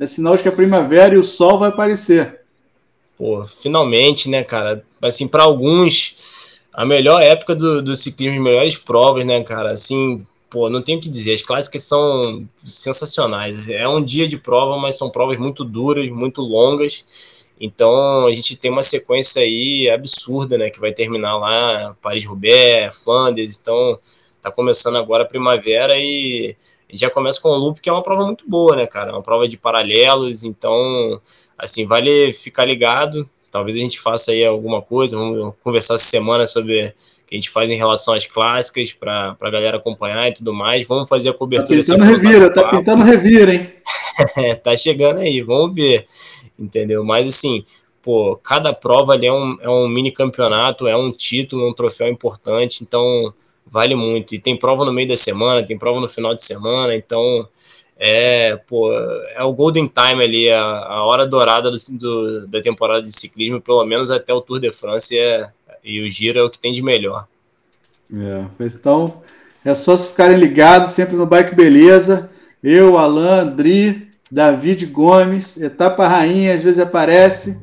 É 0.00 0.06
sinal 0.06 0.36
de 0.36 0.42
que 0.42 0.48
a 0.48 0.52
primavera 0.52 1.14
e 1.14 1.18
o 1.18 1.24
sol 1.24 1.58
vai 1.58 1.68
aparecer. 1.68 2.40
Pô, 3.16 3.44
finalmente, 3.46 4.28
né, 4.28 4.42
cara? 4.42 4.84
Assim, 5.00 5.28
para 5.28 5.44
alguns, 5.44 6.33
a 6.74 6.84
melhor 6.84 7.22
época 7.22 7.54
do, 7.54 7.80
do 7.80 7.94
ciclismo, 7.94 8.38
as 8.38 8.44
melhores 8.44 8.76
provas, 8.76 9.24
né, 9.24 9.42
cara? 9.44 9.72
Assim, 9.72 10.26
pô, 10.50 10.68
não 10.68 10.82
tenho 10.82 10.98
o 10.98 11.00
que 11.00 11.08
dizer, 11.08 11.34
as 11.34 11.42
clássicas 11.42 11.82
são 11.84 12.44
sensacionais. 12.56 13.68
É 13.68 13.88
um 13.88 14.02
dia 14.02 14.26
de 14.26 14.36
prova, 14.38 14.76
mas 14.76 14.96
são 14.98 15.08
provas 15.08 15.38
muito 15.38 15.64
duras, 15.64 16.10
muito 16.10 16.42
longas. 16.42 17.50
Então 17.60 18.26
a 18.26 18.32
gente 18.32 18.56
tem 18.56 18.70
uma 18.72 18.82
sequência 18.82 19.42
aí 19.42 19.88
absurda, 19.88 20.58
né? 20.58 20.68
Que 20.68 20.80
vai 20.80 20.92
terminar 20.92 21.38
lá 21.38 21.96
Paris-Roubaix, 22.02 23.02
Flandres. 23.04 23.58
Então 23.60 23.98
tá 24.42 24.50
começando 24.50 24.96
agora 24.96 25.22
a 25.22 25.26
primavera 25.26 25.96
e 25.98 26.56
já 26.92 27.10
começa 27.10 27.40
com 27.40 27.48
o 27.48 27.56
loop, 27.56 27.80
que 27.80 27.88
é 27.88 27.92
uma 27.92 28.02
prova 28.02 28.24
muito 28.24 28.48
boa, 28.48 28.76
né, 28.76 28.86
cara? 28.86 29.10
É 29.10 29.12
uma 29.12 29.22
prova 29.22 29.48
de 29.48 29.56
paralelos. 29.56 30.44
Então, 30.44 31.20
assim, 31.56 31.86
vale 31.86 32.32
ficar 32.32 32.64
ligado. 32.64 33.28
Talvez 33.54 33.76
a 33.76 33.80
gente 33.80 34.00
faça 34.00 34.32
aí 34.32 34.44
alguma 34.44 34.82
coisa. 34.82 35.16
Vamos 35.16 35.54
conversar 35.62 35.94
essa 35.94 36.02
semana 36.02 36.44
sobre 36.44 36.92
que 37.24 37.36
a 37.36 37.38
gente 37.38 37.48
faz 37.48 37.70
em 37.70 37.76
relação 37.76 38.12
às 38.12 38.26
clássicas 38.26 38.92
para 38.92 39.36
a 39.40 39.50
galera 39.50 39.76
acompanhar 39.76 40.28
e 40.28 40.34
tudo 40.34 40.52
mais. 40.52 40.88
Vamos 40.88 41.08
fazer 41.08 41.28
a 41.28 41.32
cobertura. 41.32 41.80
Tá 41.80 41.94
pintando 41.94 42.04
revira, 42.04 42.52
tá 42.52 42.68
pintando 42.68 43.04
revira, 43.04 43.54
hein? 43.54 43.72
tá 44.60 44.76
chegando 44.76 45.20
aí, 45.20 45.40
vamos 45.40 45.72
ver, 45.72 46.04
entendeu? 46.58 47.04
Mas 47.04 47.28
assim, 47.28 47.64
pô, 48.02 48.34
cada 48.42 48.72
prova 48.72 49.12
ali 49.12 49.28
é 49.28 49.32
um, 49.32 49.56
é 49.60 49.70
um 49.70 49.86
mini 49.86 50.10
campeonato, 50.10 50.88
é 50.88 50.96
um 50.96 51.12
título, 51.12 51.68
um 51.68 51.72
troféu 51.72 52.08
importante, 52.08 52.82
então 52.82 53.32
vale 53.64 53.94
muito. 53.94 54.34
E 54.34 54.40
tem 54.40 54.58
prova 54.58 54.84
no 54.84 54.92
meio 54.92 55.06
da 55.06 55.16
semana, 55.16 55.64
tem 55.64 55.78
prova 55.78 56.00
no 56.00 56.08
final 56.08 56.34
de 56.34 56.42
semana, 56.42 56.92
então 56.96 57.48
é, 58.06 58.56
pô, 58.68 58.92
é 58.92 59.42
o 59.42 59.54
golden 59.54 59.86
time 59.86 60.22
ali, 60.22 60.50
a, 60.50 60.60
a 60.60 61.04
hora 61.04 61.26
dourada 61.26 61.70
do, 61.70 61.76
do, 61.98 62.46
da 62.48 62.60
temporada 62.60 63.02
de 63.02 63.10
ciclismo, 63.10 63.62
pelo 63.62 63.82
menos 63.86 64.10
até 64.10 64.30
o 64.34 64.42
Tour 64.42 64.60
de 64.60 64.70
France 64.70 65.18
é, 65.18 65.48
e 65.82 66.02
o 66.02 66.10
Giro 66.10 66.38
é 66.38 66.42
o 66.42 66.50
que 66.50 66.58
tem 66.58 66.70
de 66.70 66.82
melhor. 66.82 67.26
É, 68.12 68.44
então 68.60 69.22
é 69.64 69.74
só 69.74 69.96
se 69.96 70.08
ficarem 70.08 70.36
ligados 70.36 70.90
sempre 70.90 71.16
no 71.16 71.24
Bike 71.24 71.54
Beleza. 71.54 72.30
Eu, 72.62 72.98
Alan, 72.98 73.40
Andri, 73.40 74.10
David 74.30 74.84
Gomes, 74.84 75.56
Etapa 75.56 76.06
Rainha, 76.06 76.52
às 76.52 76.60
vezes 76.60 76.80
aparece. 76.80 77.58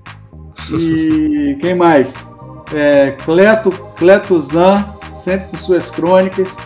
E 0.73 1.55
quem 1.61 1.75
mais? 1.75 2.27
É, 2.73 3.11
Cleto, 3.23 3.69
Cleto 3.95 4.41
Zan, 4.41 4.91
sempre 5.15 5.49
com 5.49 5.57
suas 5.57 5.91
crônicas. 5.91 6.57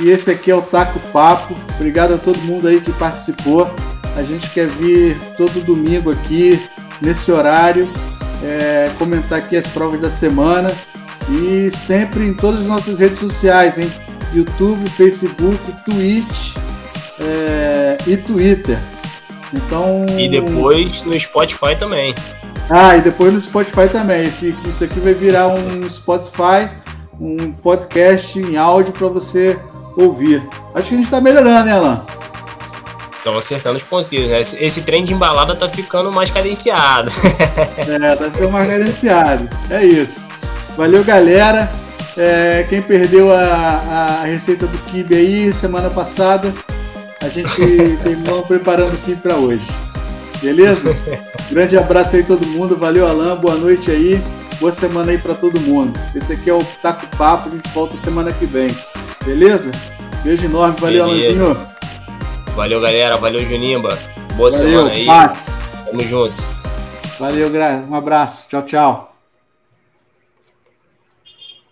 E 0.00 0.08
esse 0.08 0.30
aqui 0.30 0.50
é 0.50 0.54
o 0.54 0.62
Taco 0.62 0.98
Papo. 1.12 1.54
Obrigado 1.74 2.14
a 2.14 2.18
todo 2.18 2.38
mundo 2.40 2.66
aí 2.66 2.80
que 2.80 2.90
participou. 2.92 3.70
A 4.16 4.22
gente 4.22 4.48
quer 4.50 4.66
vir 4.66 5.16
todo 5.36 5.62
domingo 5.62 6.10
aqui, 6.10 6.60
nesse 7.02 7.30
horário, 7.30 7.88
é, 8.42 8.90
comentar 8.98 9.38
aqui 9.38 9.56
as 9.56 9.66
provas 9.66 10.00
da 10.00 10.10
semana 10.10 10.72
e 11.28 11.70
sempre 11.70 12.26
em 12.26 12.32
todas 12.32 12.60
as 12.60 12.66
nossas 12.66 12.98
redes 12.98 13.18
sociais, 13.18 13.78
hein? 13.78 13.90
YouTube, 14.32 14.88
Facebook, 14.90 15.58
Twitch 15.84 16.56
é, 17.20 17.98
e 18.06 18.16
Twitter. 18.16 18.78
Então. 19.52 20.06
E 20.18 20.28
depois 20.28 21.02
no 21.02 21.18
Spotify 21.18 21.76
também. 21.78 22.14
Ah, 22.70 22.96
e 22.96 23.02
depois 23.02 23.34
no 23.34 23.40
Spotify 23.40 23.88
também. 23.90 24.24
Esse, 24.24 24.54
isso 24.66 24.82
aqui 24.82 24.98
vai 24.98 25.12
virar 25.12 25.48
um 25.48 25.88
Spotify, 25.90 26.70
um 27.20 27.52
podcast 27.52 28.38
em 28.38 28.56
áudio 28.56 28.92
para 28.92 29.08
você 29.08 29.58
ouvir. 30.00 30.42
Acho 30.74 30.88
que 30.88 30.94
a 30.94 30.96
gente 30.98 31.06
está 31.06 31.20
melhorando, 31.20 31.64
né, 31.64 31.72
Alan? 31.72 32.04
Estão 33.16 33.36
acertando 33.36 33.76
os 33.76 33.82
pontinhos, 33.82 34.30
né? 34.30 34.40
Esse, 34.40 34.64
esse 34.64 34.82
trem 34.82 35.04
de 35.04 35.12
embalada 35.12 35.54
tá 35.54 35.68
ficando 35.68 36.10
mais 36.10 36.30
cadenciado. 36.30 37.10
é, 37.76 38.16
tá 38.16 38.30
ficando 38.30 38.50
mais 38.50 38.66
cadenciado. 38.66 39.48
É 39.68 39.84
isso. 39.84 40.22
Valeu, 40.76 41.04
galera. 41.04 41.70
É, 42.16 42.64
quem 42.68 42.80
perdeu 42.80 43.30
a, 43.30 44.20
a 44.22 44.24
receita 44.24 44.66
do 44.66 44.78
kibe 44.90 45.14
aí 45.14 45.52
semana 45.52 45.90
passada, 45.90 46.52
a 47.22 47.28
gente 47.28 47.54
terminou 48.02 48.42
preparando 48.42 48.94
o 48.94 48.96
kibe 48.96 49.20
para 49.20 49.36
hoje. 49.36 49.66
Beleza? 50.40 50.96
Grande 51.50 51.76
abraço 51.76 52.16
aí 52.16 52.22
todo 52.22 52.46
mundo. 52.46 52.76
Valeu, 52.76 53.06
Alan. 53.06 53.36
Boa 53.36 53.56
noite 53.56 53.90
aí. 53.90 54.20
Boa 54.58 54.72
semana 54.72 55.12
aí 55.12 55.18
para 55.18 55.34
todo 55.34 55.60
mundo. 55.60 55.98
Esse 56.14 56.32
aqui 56.32 56.48
é 56.48 56.54
o 56.54 56.64
Taco 56.82 57.06
Papo. 57.16 57.48
A 57.48 57.52
gente 57.52 57.68
volta 57.74 57.96
semana 57.96 58.32
que 58.32 58.46
vem. 58.46 58.70
Beleza? 59.24 59.70
Beijo 60.24 60.46
enorme. 60.46 60.76
Valeu, 60.80 61.06
Beleza. 61.06 61.44
Alanzinho. 61.44 61.66
Valeu, 62.54 62.80
galera. 62.80 63.16
Valeu, 63.16 63.44
Junimba. 63.44 63.98
Boa 64.34 64.50
Valeu, 64.50 64.52
semana 64.52 64.90
aí. 64.90 65.06
Paz. 65.06 65.60
Tamo 65.86 66.02
junto. 66.04 66.42
Valeu, 67.18 67.50
um 67.88 67.94
abraço. 67.94 68.46
Tchau, 68.48 68.62
tchau. 68.62 69.09